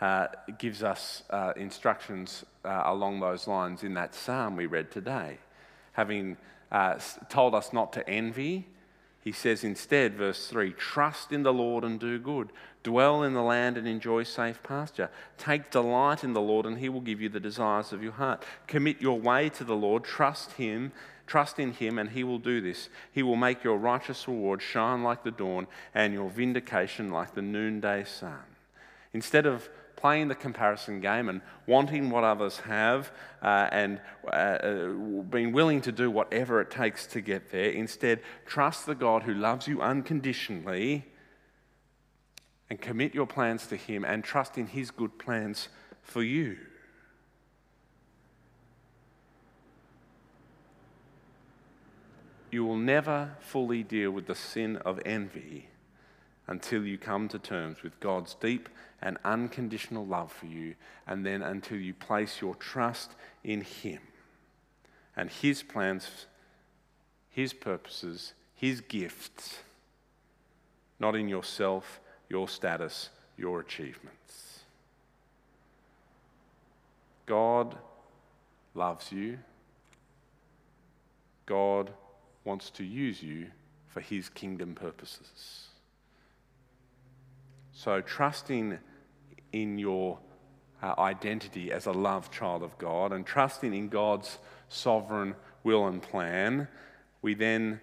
uh, 0.00 0.28
gives 0.58 0.82
us 0.82 1.22
uh, 1.30 1.52
instructions 1.56 2.44
uh, 2.64 2.82
along 2.86 3.20
those 3.20 3.46
lines 3.46 3.82
in 3.82 3.94
that 3.94 4.14
psalm 4.14 4.56
we 4.56 4.66
read 4.66 4.90
today. 4.90 5.38
Having 5.92 6.36
uh, 6.70 6.98
told 7.28 7.54
us 7.54 7.72
not 7.72 7.92
to 7.94 8.08
envy, 8.08 8.66
he 9.20 9.32
says 9.32 9.64
instead, 9.64 10.14
verse 10.14 10.46
3 10.48 10.72
Trust 10.72 11.32
in 11.32 11.42
the 11.42 11.52
Lord 11.52 11.84
and 11.84 11.98
do 11.98 12.18
good. 12.18 12.50
Dwell 12.82 13.22
in 13.22 13.34
the 13.34 13.42
land 13.42 13.76
and 13.76 13.86
enjoy 13.86 14.22
safe 14.22 14.62
pasture. 14.62 15.10
Take 15.36 15.70
delight 15.70 16.22
in 16.22 16.32
the 16.32 16.40
Lord, 16.40 16.64
and 16.64 16.78
he 16.78 16.88
will 16.88 17.00
give 17.00 17.20
you 17.20 17.28
the 17.28 17.40
desires 17.40 17.92
of 17.92 18.02
your 18.02 18.12
heart. 18.12 18.44
Commit 18.66 19.02
your 19.02 19.18
way 19.18 19.48
to 19.50 19.64
the 19.64 19.76
Lord. 19.76 20.04
Trust 20.04 20.52
him. 20.52 20.92
Trust 21.26 21.58
in 21.58 21.72
him, 21.72 21.98
and 21.98 22.10
he 22.10 22.24
will 22.24 22.38
do 22.38 22.60
this. 22.60 22.88
He 23.12 23.22
will 23.22 23.36
make 23.36 23.62
your 23.62 23.76
righteous 23.76 24.26
reward 24.26 24.62
shine 24.62 25.02
like 25.02 25.24
the 25.24 25.30
dawn, 25.30 25.66
and 25.94 26.14
your 26.14 26.30
vindication 26.30 27.10
like 27.10 27.34
the 27.34 27.42
noonday 27.42 28.04
sun. 28.04 28.40
Instead 29.12 29.44
of 29.44 29.68
playing 29.98 30.28
the 30.28 30.34
comparison 30.34 31.00
game 31.00 31.28
and 31.28 31.40
wanting 31.66 32.08
what 32.08 32.22
others 32.22 32.58
have 32.58 33.10
uh, 33.42 33.68
and 33.72 34.00
uh, 34.26 34.30
uh, 34.30 34.86
being 35.28 35.52
willing 35.52 35.80
to 35.80 35.90
do 35.90 36.08
whatever 36.10 36.60
it 36.60 36.70
takes 36.70 37.06
to 37.06 37.20
get 37.20 37.50
there. 37.50 37.70
Instead, 37.70 38.20
trust 38.46 38.86
the 38.86 38.94
God 38.94 39.24
who 39.24 39.34
loves 39.34 39.66
you 39.66 39.82
unconditionally 39.82 41.04
and 42.70 42.80
commit 42.80 43.12
your 43.12 43.26
plans 43.26 43.66
to 43.66 43.76
Him 43.76 44.04
and 44.04 44.22
trust 44.22 44.56
in 44.56 44.68
His 44.68 44.92
good 44.92 45.18
plans 45.18 45.68
for 46.00 46.22
you. 46.22 46.58
You 52.52 52.64
will 52.64 52.76
never 52.76 53.36
fully 53.40 53.82
deal 53.82 54.12
with 54.12 54.26
the 54.26 54.34
sin 54.34 54.76
of 54.76 55.00
envy 55.04 55.68
until 56.48 56.84
you 56.84 56.98
come 56.98 57.28
to 57.28 57.38
terms 57.38 57.82
with 57.82 58.00
God's 58.00 58.34
deep 58.34 58.68
and 59.00 59.18
unconditional 59.24 60.04
love 60.04 60.32
for 60.32 60.46
you, 60.46 60.74
and 61.06 61.24
then 61.24 61.42
until 61.42 61.76
you 61.76 61.94
place 61.94 62.40
your 62.40 62.56
trust 62.56 63.12
in 63.44 63.60
Him 63.60 64.00
and 65.14 65.30
His 65.30 65.62
plans, 65.62 66.26
His 67.28 67.52
purposes, 67.52 68.32
His 68.54 68.80
gifts, 68.80 69.58
not 70.98 71.14
in 71.14 71.28
yourself, 71.28 72.00
your 72.28 72.48
status, 72.48 73.10
your 73.36 73.60
achievements. 73.60 74.60
God 77.26 77.76
loves 78.74 79.12
you. 79.12 79.38
God 81.46 81.90
wants 82.44 82.70
to 82.70 82.84
use 82.84 83.22
you 83.22 83.46
for 83.86 84.00
His 84.00 84.28
kingdom 84.28 84.74
purposes. 84.74 85.68
So, 87.78 88.00
trusting 88.00 88.76
in 89.52 89.78
your 89.78 90.18
uh, 90.82 90.94
identity 90.98 91.70
as 91.70 91.86
a 91.86 91.92
loved 91.92 92.32
child 92.32 92.64
of 92.64 92.76
God 92.76 93.12
and 93.12 93.24
trusting 93.24 93.72
in 93.72 93.88
God's 93.88 94.38
sovereign 94.68 95.36
will 95.62 95.86
and 95.86 96.02
plan, 96.02 96.66
we 97.22 97.34
then 97.34 97.80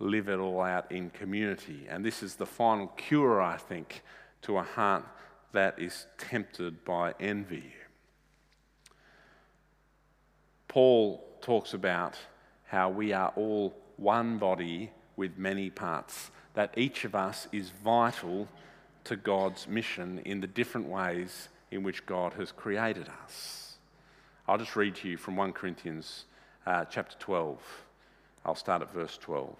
live 0.00 0.28
it 0.28 0.40
all 0.40 0.60
out 0.60 0.90
in 0.90 1.10
community. 1.10 1.86
And 1.88 2.04
this 2.04 2.20
is 2.20 2.34
the 2.34 2.46
final 2.46 2.88
cure, 2.88 3.40
I 3.40 3.58
think, 3.58 4.02
to 4.42 4.58
a 4.58 4.64
heart 4.64 5.04
that 5.52 5.78
is 5.78 6.06
tempted 6.18 6.84
by 6.84 7.14
envy. 7.20 7.74
Paul 10.66 11.24
talks 11.40 11.74
about 11.74 12.16
how 12.66 12.88
we 12.88 13.12
are 13.12 13.32
all 13.36 13.72
one 13.98 14.38
body 14.38 14.90
with 15.14 15.38
many 15.38 15.70
parts, 15.70 16.32
that 16.54 16.74
each 16.76 17.04
of 17.04 17.14
us 17.14 17.46
is 17.52 17.70
vital 17.70 18.48
to 19.08 19.16
God's 19.16 19.66
mission 19.66 20.20
in 20.26 20.40
the 20.40 20.46
different 20.46 20.86
ways 20.86 21.48
in 21.70 21.82
which 21.82 22.04
God 22.04 22.34
has 22.34 22.52
created 22.52 23.08
us. 23.24 23.78
I'll 24.46 24.58
just 24.58 24.76
read 24.76 24.96
to 24.96 25.08
you 25.08 25.16
from 25.16 25.34
1 25.34 25.54
Corinthians 25.54 26.26
uh, 26.66 26.84
chapter 26.84 27.16
12. 27.18 27.58
I'll 28.44 28.54
start 28.54 28.82
at 28.82 28.92
verse 28.92 29.16
12. 29.16 29.56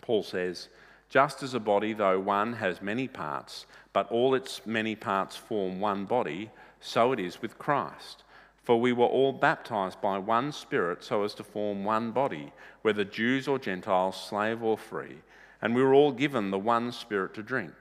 Paul 0.00 0.22
says, 0.22 0.68
Just 1.08 1.42
as 1.42 1.54
a 1.54 1.60
body, 1.60 1.92
though 1.92 2.20
one, 2.20 2.52
has 2.52 2.80
many 2.80 3.08
parts, 3.08 3.66
but 3.92 4.08
all 4.12 4.36
its 4.36 4.60
many 4.64 4.94
parts 4.94 5.36
form 5.36 5.80
one 5.80 6.04
body, 6.04 6.50
so 6.80 7.10
it 7.10 7.18
is 7.18 7.42
with 7.42 7.58
Christ. 7.58 8.22
For 8.62 8.80
we 8.80 8.92
were 8.92 9.06
all 9.06 9.32
baptized 9.32 10.00
by 10.00 10.18
one 10.18 10.52
Spirit 10.52 11.02
so 11.02 11.24
as 11.24 11.34
to 11.34 11.42
form 11.42 11.82
one 11.82 12.12
body, 12.12 12.52
whether 12.82 13.02
Jews 13.02 13.48
or 13.48 13.58
Gentiles, 13.58 14.22
slave 14.22 14.62
or 14.62 14.78
free, 14.78 15.16
and 15.60 15.74
we 15.74 15.82
were 15.82 15.94
all 15.94 16.12
given 16.12 16.52
the 16.52 16.58
one 16.60 16.92
Spirit 16.92 17.34
to 17.34 17.42
drink. 17.42 17.74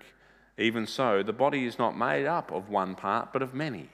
Even 0.60 0.86
so, 0.86 1.24
the 1.24 1.34
body 1.34 1.66
is 1.66 1.80
not 1.80 1.98
made 1.98 2.26
up 2.26 2.52
of 2.52 2.70
one 2.70 2.94
part, 2.94 3.32
but 3.32 3.42
of 3.42 3.54
many. 3.54 3.90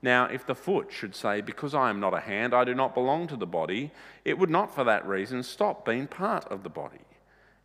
Now, 0.00 0.24
if 0.24 0.46
the 0.46 0.54
foot 0.54 0.90
should 0.90 1.14
say, 1.14 1.42
Because 1.42 1.74
I 1.74 1.90
am 1.90 2.00
not 2.00 2.14
a 2.14 2.20
hand, 2.20 2.54
I 2.54 2.64
do 2.64 2.74
not 2.74 2.94
belong 2.94 3.28
to 3.28 3.36
the 3.36 3.46
body, 3.46 3.92
it 4.24 4.38
would 4.38 4.50
not 4.50 4.74
for 4.74 4.84
that 4.84 5.06
reason 5.06 5.42
stop 5.42 5.84
being 5.84 6.06
part 6.06 6.46
of 6.46 6.62
the 6.62 6.70
body. 6.70 7.04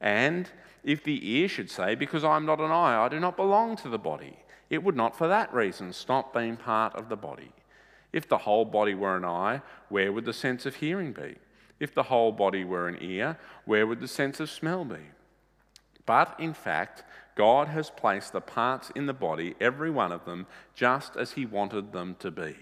And 0.02 0.50
if 0.84 1.04
the 1.04 1.20
ear 1.28 1.48
should 1.48 1.72
say, 1.72 1.96
Because 1.96 2.26
I 2.26 2.36
am 2.36 2.46
not 2.46 2.60
an 2.60 2.70
eye, 2.70 3.02
I 3.02 3.08
do 3.08 3.20
not 3.20 3.38
belong 3.38 3.78
to 3.78 3.90
the 3.90 3.98
body, 3.98 4.38
it 4.70 4.84
would 4.84 4.98
not 4.98 5.18
for 5.18 5.30
that 5.30 5.54
reason 5.54 5.94
stop 5.94 6.34
being 6.34 6.58
part 6.58 6.94
of 6.96 7.08
the 7.08 7.16
body. 7.16 7.54
If 8.12 8.28
the 8.28 8.40
whole 8.40 8.66
body 8.66 8.94
were 8.94 9.16
an 9.16 9.26
eye, 9.26 9.62
where 9.88 10.12
would 10.12 10.26
the 10.26 10.34
sense 10.34 10.66
of 10.66 10.76
hearing 10.76 11.14
be? 11.14 11.36
If 11.80 11.94
the 11.94 12.04
whole 12.04 12.34
body 12.34 12.66
were 12.66 12.90
an 12.90 12.98
ear, 13.02 13.38
where 13.66 13.88
would 13.88 14.02
the 14.02 14.08
sense 14.08 14.40
of 14.42 14.50
smell 14.50 14.84
be? 14.84 14.98
But 16.08 16.40
in 16.40 16.56
fact, 16.56 17.04
God 17.36 17.68
has 17.68 17.92
placed 17.92 18.34
the 18.34 18.42
parts 18.42 18.90
in 18.96 19.06
the 19.06 19.14
body, 19.14 19.54
every 19.62 19.92
one 19.92 20.12
of 20.12 20.26
them, 20.26 20.48
just 20.74 21.16
as 21.16 21.34
He 21.34 21.46
wanted 21.46 21.94
them 21.94 22.16
to 22.20 22.32
be. 22.32 22.56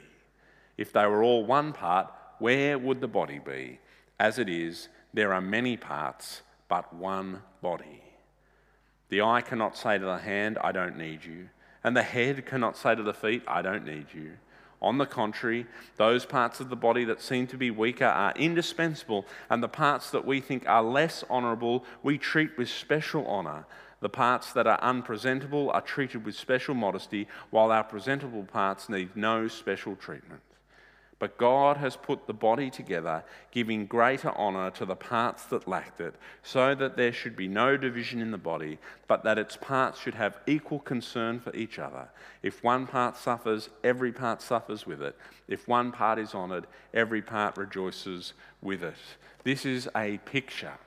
If 0.77 0.91
they 0.91 1.05
were 1.05 1.23
all 1.23 1.45
one 1.45 1.71
part, 1.71 2.12
where 2.39 2.77
would 2.77 2.99
the 2.99 3.08
body 3.08 3.39
be? 3.39 3.79
As 4.19 4.38
it 4.38 4.49
is, 4.49 4.89
there 5.13 5.34
are 5.34 5.39
many 5.39 5.77
parts, 5.77 6.41
but 6.67 6.93
one 6.93 7.41
body. 7.62 8.03
The 9.08 9.21
eye 9.21 9.41
cannot 9.41 9.77
say 9.77 9.97
to 9.97 10.05
the 10.05 10.17
hand, 10.17 10.58
I 10.62 10.73
don't 10.73 10.97
need 10.97 11.23
you. 11.23 11.49
And 11.84 11.95
the 11.95 12.03
head 12.03 12.45
cannot 12.45 12.75
say 12.75 12.95
to 12.95 13.03
the 13.03 13.13
feet, 13.13 13.43
I 13.47 13.62
don't 13.62 13.86
need 13.86 14.08
you. 14.13 14.34
On 14.85 14.99
the 14.99 15.07
contrary, 15.07 15.65
those 15.97 16.27
parts 16.27 16.59
of 16.59 16.69
the 16.69 16.75
body 16.75 17.05
that 17.05 17.19
seem 17.19 17.47
to 17.47 17.57
be 17.57 17.71
weaker 17.71 18.05
are 18.05 18.33
indispensable, 18.35 19.25
and 19.49 19.63
the 19.63 19.67
parts 19.67 20.11
that 20.11 20.27
we 20.27 20.39
think 20.39 20.69
are 20.69 20.83
less 20.83 21.23
honourable 21.27 21.83
we 22.03 22.19
treat 22.19 22.55
with 22.55 22.69
special 22.69 23.25
honour. 23.25 23.65
The 24.01 24.09
parts 24.09 24.53
that 24.53 24.67
are 24.67 24.79
unpresentable 24.83 25.71
are 25.71 25.81
treated 25.81 26.23
with 26.23 26.35
special 26.35 26.75
modesty, 26.75 27.27
while 27.49 27.71
our 27.71 27.83
presentable 27.83 28.43
parts 28.43 28.87
need 28.87 29.15
no 29.15 29.47
special 29.47 29.95
treatment. 29.95 30.41
But 31.25 31.39
God 31.39 31.77
has 31.77 31.95
put 31.95 32.27
the 32.27 32.35
body 32.35 32.69
together, 32.69 33.23
giving 33.49 33.88
greater 33.88 34.29
honour 34.38 34.69
to 34.69 34.85
the 34.85 34.95
parts 34.95 35.45
that 35.45 35.67
lacked 35.67 35.99
it, 35.99 36.13
so 36.43 36.75
that 36.75 36.97
there 36.97 37.11
should 37.11 37.35
be 37.35 37.47
no 37.47 37.77
division 37.77 38.21
in 38.21 38.29
the 38.29 38.38
body, 38.38 38.77
but 39.07 39.23
that 39.23 39.39
its 39.39 39.57
parts 39.57 39.99
should 39.99 40.13
have 40.13 40.38
equal 40.45 40.77
concern 40.77 41.39
for 41.39 41.51
each 41.55 41.79
other. 41.79 42.09
If 42.43 42.63
one 42.63 42.85
part 42.85 43.17
suffers, 43.17 43.69
every 43.83 44.11
part 44.11 44.39
suffers 44.39 44.85
with 44.85 45.01
it. 45.01 45.17
If 45.47 45.67
one 45.67 45.91
part 45.91 46.19
is 46.19 46.35
honoured, 46.35 46.67
every 46.93 47.23
part 47.23 47.57
rejoices 47.57 48.33
with 48.61 48.83
it. 48.83 48.93
This 49.43 49.65
is 49.65 49.89
a 49.95 50.19
picture 50.25 50.77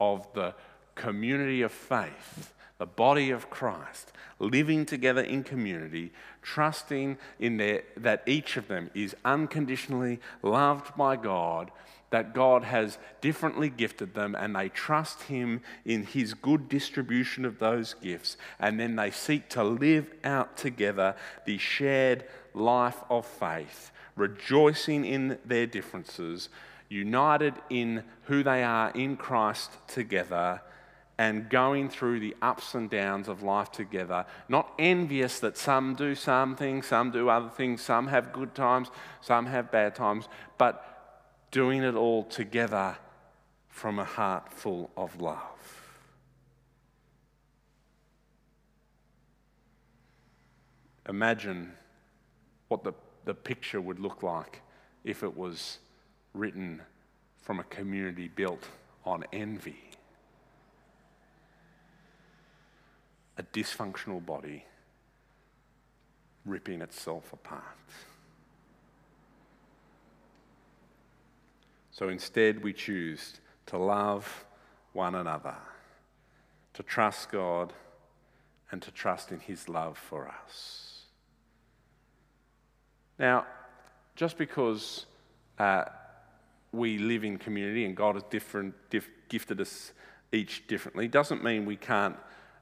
of 0.00 0.32
the 0.34 0.54
community 0.94 1.62
of 1.62 1.72
faith 1.72 2.52
the 2.80 2.86
body 2.86 3.30
of 3.30 3.50
Christ, 3.50 4.10
living 4.38 4.86
together 4.86 5.20
in 5.20 5.44
community, 5.44 6.12
trusting 6.40 7.18
in 7.38 7.58
their, 7.58 7.82
that 7.94 8.22
each 8.24 8.56
of 8.56 8.68
them 8.68 8.90
is 8.94 9.14
unconditionally 9.22 10.18
loved 10.42 10.96
by 10.96 11.16
God, 11.16 11.70
that 12.08 12.32
God 12.32 12.64
has 12.64 12.96
differently 13.20 13.68
gifted 13.68 14.14
them, 14.14 14.34
and 14.34 14.56
they 14.56 14.70
trust 14.70 15.24
Him 15.24 15.60
in 15.84 16.04
His 16.04 16.32
good 16.32 16.70
distribution 16.70 17.44
of 17.44 17.58
those 17.58 17.92
gifts, 17.92 18.38
and 18.58 18.80
then 18.80 18.96
they 18.96 19.10
seek 19.10 19.50
to 19.50 19.62
live 19.62 20.10
out 20.24 20.56
together 20.56 21.14
the 21.44 21.58
shared 21.58 22.24
life 22.54 23.04
of 23.10 23.26
faith, 23.26 23.90
rejoicing 24.16 25.04
in 25.04 25.38
their 25.44 25.66
differences, 25.66 26.48
united 26.88 27.56
in 27.68 28.04
who 28.22 28.42
they 28.42 28.64
are 28.64 28.90
in 28.92 29.18
Christ 29.18 29.72
together 29.86 30.62
and 31.20 31.50
going 31.50 31.86
through 31.90 32.18
the 32.18 32.34
ups 32.40 32.74
and 32.74 32.88
downs 32.88 33.28
of 33.28 33.42
life 33.42 33.70
together, 33.70 34.24
not 34.48 34.72
envious 34.78 35.38
that 35.38 35.54
some 35.54 35.94
do 35.94 36.14
some 36.14 36.56
things, 36.56 36.86
some 36.86 37.10
do 37.10 37.28
other 37.28 37.50
things, 37.50 37.82
some 37.82 38.06
have 38.06 38.32
good 38.32 38.54
times, 38.54 38.88
some 39.20 39.44
have 39.44 39.70
bad 39.70 39.94
times, 39.94 40.28
but 40.56 41.44
doing 41.50 41.82
it 41.82 41.94
all 41.94 42.24
together 42.24 42.96
from 43.68 43.98
a 43.98 44.04
heart 44.04 44.50
full 44.50 44.90
of 44.96 45.20
love. 45.20 45.92
Imagine 51.06 51.74
what 52.68 52.82
the, 52.82 52.94
the 53.26 53.34
picture 53.34 53.82
would 53.82 54.00
look 54.00 54.22
like 54.22 54.62
if 55.04 55.22
it 55.22 55.36
was 55.36 55.80
written 56.32 56.80
from 57.42 57.60
a 57.60 57.64
community 57.64 58.28
built 58.28 58.68
on 59.04 59.22
envy. 59.34 59.89
A 63.40 63.42
dysfunctional 63.42 64.24
body 64.24 64.66
ripping 66.44 66.82
itself 66.82 67.32
apart. 67.32 67.64
So 71.90 72.10
instead, 72.10 72.62
we 72.62 72.74
choose 72.74 73.40
to 73.66 73.78
love 73.78 74.44
one 74.92 75.14
another, 75.14 75.56
to 76.74 76.82
trust 76.82 77.30
God, 77.30 77.72
and 78.70 78.82
to 78.82 78.90
trust 78.90 79.32
in 79.32 79.40
His 79.40 79.70
love 79.70 79.96
for 79.96 80.28
us. 80.28 81.04
Now, 83.18 83.46
just 84.16 84.36
because 84.36 85.06
uh, 85.58 85.84
we 86.72 86.98
live 86.98 87.24
in 87.24 87.38
community 87.38 87.86
and 87.86 87.96
God 87.96 88.16
has 88.16 88.24
different, 88.24 88.74
diff, 88.90 89.08
gifted 89.30 89.62
us 89.62 89.92
each 90.30 90.66
differently 90.66 91.08
doesn't 91.08 91.42
mean 91.42 91.64
we 91.64 91.76
can't 91.76 92.16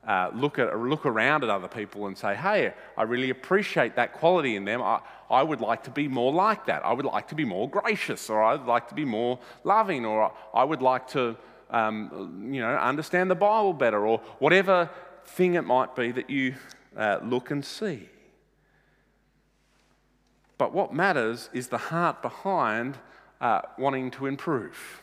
uh, 0.07 0.31
look, 0.35 0.59
at, 0.59 0.77
look 0.79 1.05
around 1.05 1.45
at 1.45 1.51
other 1.51 1.69
people 1.69 2.07
and 2.07 2.17
say, 2.17 2.35
hey, 2.35 2.73
I 2.97 3.03
really 3.03 3.31
appreciate 3.31 3.97
that 3.97 4.13
quality 4.13 4.57
in 4.57 4.65
them. 4.65 4.81
I, 4.81 5.01
I 5.29 5.43
would 5.43 5.61
like 5.61 5.85
to 5.85 5.91
be 5.91 6.09
more 6.09 6.33
like 6.33 6.67
that. 6.67 6.85
I 6.85 6.93
would 6.93 7.05
like 7.05 7.29
to 7.29 7.35
be 7.35 7.45
more 7.45 7.69
gracious, 7.69 8.31
or 8.31 8.43
I'd 8.43 8.65
like 8.65 8.89
to 8.89 8.95
be 8.95 9.05
more 9.05 9.39
loving, 9.65 10.07
or 10.07 10.33
I 10.55 10.65
would 10.65 10.81
like 10.81 11.09
to, 11.09 11.37
um, 11.71 12.49
you 12.51 12.61
know, 12.61 12.75
understand 12.77 13.31
the 13.31 13.35
Bible 13.35 13.75
better, 13.75 14.07
or 14.07 14.19
whatever 14.39 14.89
thing 15.27 15.55
it 15.55 15.65
might 15.65 15.95
be 15.95 16.11
that 16.13 16.31
you 16.31 16.55
uh, 16.97 17.19
look 17.23 17.51
and 17.51 17.65
see. 17.65 18.09
But 20.57 20.73
what 20.73 20.93
matters 20.93 21.51
is 21.53 21.69
the 21.69 21.79
heart 21.79 22.23
behind 22.23 22.97
uh, 23.41 23.63
wanting 23.79 24.11
to 24.13 24.27
improve, 24.27 25.03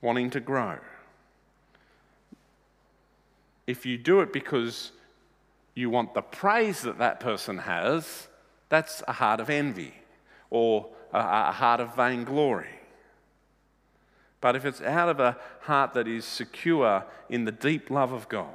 wanting 0.00 0.30
to 0.30 0.40
grow. 0.40 0.78
If 3.70 3.86
you 3.86 3.96
do 3.96 4.20
it 4.20 4.32
because 4.32 4.90
you 5.74 5.90
want 5.90 6.14
the 6.14 6.22
praise 6.22 6.82
that 6.82 6.98
that 6.98 7.20
person 7.20 7.58
has, 7.58 8.28
that's 8.68 9.02
a 9.06 9.12
heart 9.12 9.38
of 9.38 9.48
envy 9.48 9.94
or 10.50 10.88
a, 11.12 11.52
heart 11.52 11.80
of 11.80 11.94
vainglory. 11.94 12.80
But 14.40 14.56
if 14.56 14.64
it's 14.64 14.80
out 14.80 15.08
of 15.08 15.20
a 15.20 15.36
heart 15.60 15.92
that 15.94 16.08
is 16.08 16.24
secure 16.24 17.04
in 17.28 17.44
the 17.44 17.52
deep 17.52 17.90
love 17.90 18.12
of 18.12 18.28
God, 18.28 18.48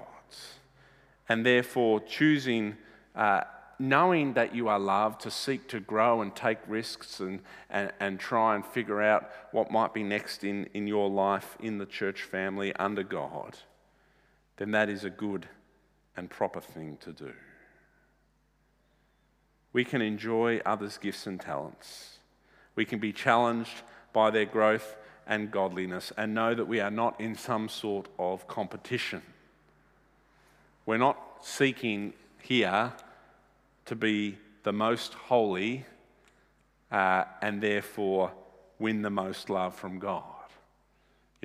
and 1.30 1.46
therefore 1.46 2.02
choosing 2.02 2.76
uh, 3.16 3.42
knowing 3.80 4.34
that 4.34 4.56
you 4.56 4.68
are 4.68 4.80
loved, 4.80 5.22
to 5.22 5.32
seek 5.32 5.68
to 5.70 5.80
grow 5.80 6.22
and 6.22 6.36
take 6.36 6.60
risks 6.68 7.20
and, 7.20 7.42
and, 7.70 7.92
and 8.00 8.20
try 8.20 8.56
and 8.56 8.66
figure 8.66 9.02
out 9.02 9.30
what 9.52 9.72
might 9.72 9.94
be 9.94 10.04
next 10.04 10.44
in, 10.44 10.66
in 10.74 10.88
your 10.88 11.10
life, 11.10 11.58
in 11.60 11.78
the 11.78 11.86
church 11.86 12.24
family, 12.24 12.74
under 12.76 13.04
God, 13.04 13.58
then 14.58 14.72
that 14.72 14.90
is 14.90 15.04
a 15.04 15.10
good 15.10 15.48
and 16.16 16.30
proper 16.30 16.62
thing 16.62 16.98
to 17.02 17.12
do. 17.12 17.34
We 19.74 19.84
can 19.84 20.02
enjoy 20.02 20.62
others' 20.66 20.98
gifts 20.98 21.28
and 21.28 21.40
talents. 21.40 22.20
We 22.76 22.86
can 22.86 23.00
be 23.00 23.12
challenged 23.12 23.82
by 24.14 24.32
their 24.32 24.46
growth 24.46 24.96
and 25.28 25.52
godliness 25.52 26.14
and 26.18 26.34
know 26.34 26.54
that 26.54 26.66
we 26.66 26.80
are 26.80 26.92
not 26.92 27.20
in 27.20 27.36
some 27.36 27.68
sort 27.68 28.08
of 28.18 28.48
competition. 28.48 29.22
We're 30.86 30.98
not 30.98 31.20
seeking 31.42 32.14
here 32.42 32.94
to 33.86 33.96
be 33.96 34.38
the 34.64 34.72
most 34.72 35.14
holy 35.14 35.86
uh, 36.92 37.26
and 37.42 37.62
therefore 37.62 38.32
win 38.80 39.02
the 39.02 39.10
most 39.10 39.50
love 39.50 39.76
from 39.76 40.00
God. 40.00 40.35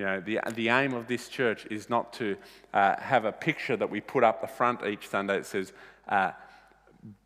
You 0.01 0.07
know, 0.07 0.19
the, 0.19 0.39
the 0.55 0.69
aim 0.69 0.95
of 0.95 1.05
this 1.05 1.27
church 1.27 1.67
is 1.69 1.87
not 1.87 2.11
to 2.13 2.35
uh, 2.73 2.99
have 2.99 3.23
a 3.23 3.31
picture 3.31 3.77
that 3.77 3.91
we 3.91 4.01
put 4.01 4.23
up 4.23 4.41
the 4.41 4.47
front 4.47 4.83
each 4.83 5.07
Sunday 5.07 5.37
that 5.37 5.45
says, 5.45 5.73
uh, 6.09 6.31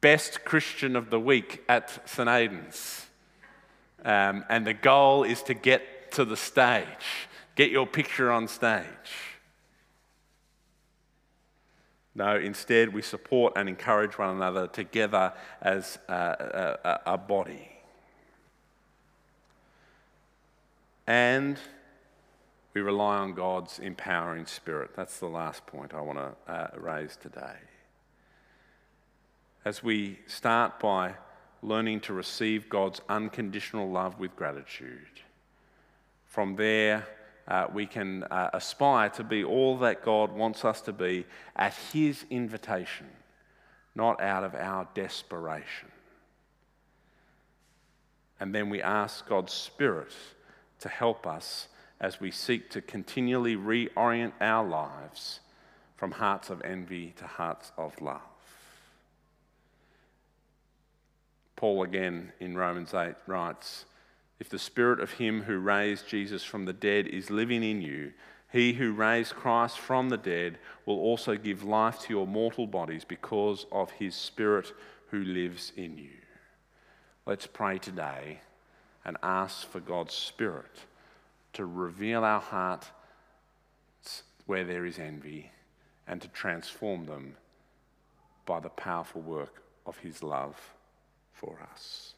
Best 0.02 0.44
Christian 0.44 0.98
of 0.98 1.10
the 1.10 1.18
Week 1.18 1.64
at 1.70 2.06
St. 2.06 2.28
Aidan's. 2.28 3.06
Um, 4.04 4.44
and 4.50 4.68
the 4.68 4.74
goal 4.74 5.24
is 5.24 5.42
to 5.44 5.54
get 5.54 6.12
to 6.16 6.26
the 6.26 6.36
stage, 6.36 7.30
get 7.56 7.72
your 7.72 7.88
picture 7.88 8.30
on 8.30 8.46
stage. 8.50 8.84
No, 12.14 12.36
instead, 12.36 12.94
we 12.94 13.02
support 13.02 13.54
and 13.56 13.70
encourage 13.70 14.18
one 14.18 14.36
another 14.36 14.68
together 14.68 15.32
as 15.62 15.98
a, 16.10 16.78
a, 16.84 17.14
a 17.14 17.18
body. 17.18 17.70
And 21.08 21.58
we 22.76 22.82
rely 22.82 23.16
on 23.16 23.34
God's 23.34 23.80
empowering 23.80 24.46
spirit. 24.46 24.92
That's 24.98 25.20
the 25.20 25.28
last 25.28 25.66
point 25.66 25.94
I 25.94 26.02
want 26.02 26.20
to 26.20 26.52
uh, 26.52 26.68
raise 26.76 27.16
today. 27.16 27.56
As 29.64 29.82
we 29.82 30.20
start 30.28 30.78
by 30.82 31.14
learning 31.64 32.02
to 32.02 32.14
receive 32.14 32.68
God's 32.68 33.00
unconditional 33.08 33.90
love 33.90 34.20
with 34.20 34.36
gratitude, 34.36 35.22
from 36.26 36.58
there, 36.58 37.08
uh, 37.48 37.68
we 37.74 37.86
can 37.86 38.24
uh, 38.26 38.50
aspire 38.52 39.08
to 39.12 39.24
be 39.24 39.42
all 39.42 39.78
that 39.78 40.04
God 40.04 40.34
wants 40.34 40.66
us 40.66 40.82
to 40.82 40.92
be 40.92 41.26
at 41.56 41.74
His 41.94 42.26
invitation, 42.30 43.08
not 43.96 44.20
out 44.22 44.44
of 44.44 44.54
our 44.54 44.86
desperation. 44.94 45.90
And 48.38 48.54
then 48.54 48.70
we 48.70 48.82
ask 48.82 49.26
God's 49.30 49.54
Spirit 49.54 50.12
to 50.82 50.90
help 50.90 51.26
us 51.26 51.70
as 52.00 52.20
we 52.20 52.32
seek 52.32 52.70
to 52.70 52.82
continually 52.82 53.56
reorient 53.56 54.34
our 54.42 54.68
lives 54.68 55.40
from 55.96 56.12
hearts 56.12 56.50
of 56.50 56.62
envy 56.64 57.14
to 57.18 57.26
hearts 57.26 57.72
of 57.78 58.00
love. 58.02 58.22
Paul 61.56 61.84
again 61.84 62.34
in 62.40 62.58
Romans 62.58 62.94
8 62.94 63.16
writes, 63.28 63.86
if 64.40 64.50
the 64.50 64.60
spirit 64.60 65.00
of 65.00 65.12
him 65.12 65.44
who 65.44 65.58
raised 65.58 66.08
Jesus 66.08 66.44
from 66.44 66.66
the 66.66 66.74
dead 66.74 67.08
is 67.08 67.30
living 67.30 67.64
in 67.64 67.82
you, 67.82 68.12
he 68.52 68.74
who 68.74 68.92
raised 68.92 69.34
Christ 69.34 69.80
from 69.80 70.10
the 70.10 70.18
dead 70.18 70.58
will 70.86 71.00
also 71.00 71.36
give 71.36 71.64
life 71.64 72.00
to 72.02 72.14
your 72.14 72.28
mortal 72.28 72.68
bodies 72.68 73.06
because 73.06 73.66
of 73.72 73.92
his 73.92 74.16
spirit 74.16 74.74
who 75.10 75.24
lives 75.24 75.72
in 75.76 75.98
you. 75.98 76.12
Let's 77.26 77.48
pray 77.48 77.78
today 77.78 78.42
and 79.04 79.18
ask 79.24 79.68
for 79.68 79.80
God's 79.80 80.14
spirit 80.14 80.86
to 81.56 81.66
reveal 81.66 82.24
our 82.24 82.42
heart 82.42 82.86
where 84.46 84.64
there 84.64 84.86
is 84.86 85.00
envy 85.00 85.52
and 86.08 86.22
to 86.22 86.28
transform 86.28 87.06
them 87.06 87.36
by 88.46 88.60
the 88.60 88.70
powerful 88.70 89.22
work 89.22 89.64
of 89.86 89.98
his 89.98 90.22
love 90.22 90.56
for 91.34 91.58
us. 91.74 92.14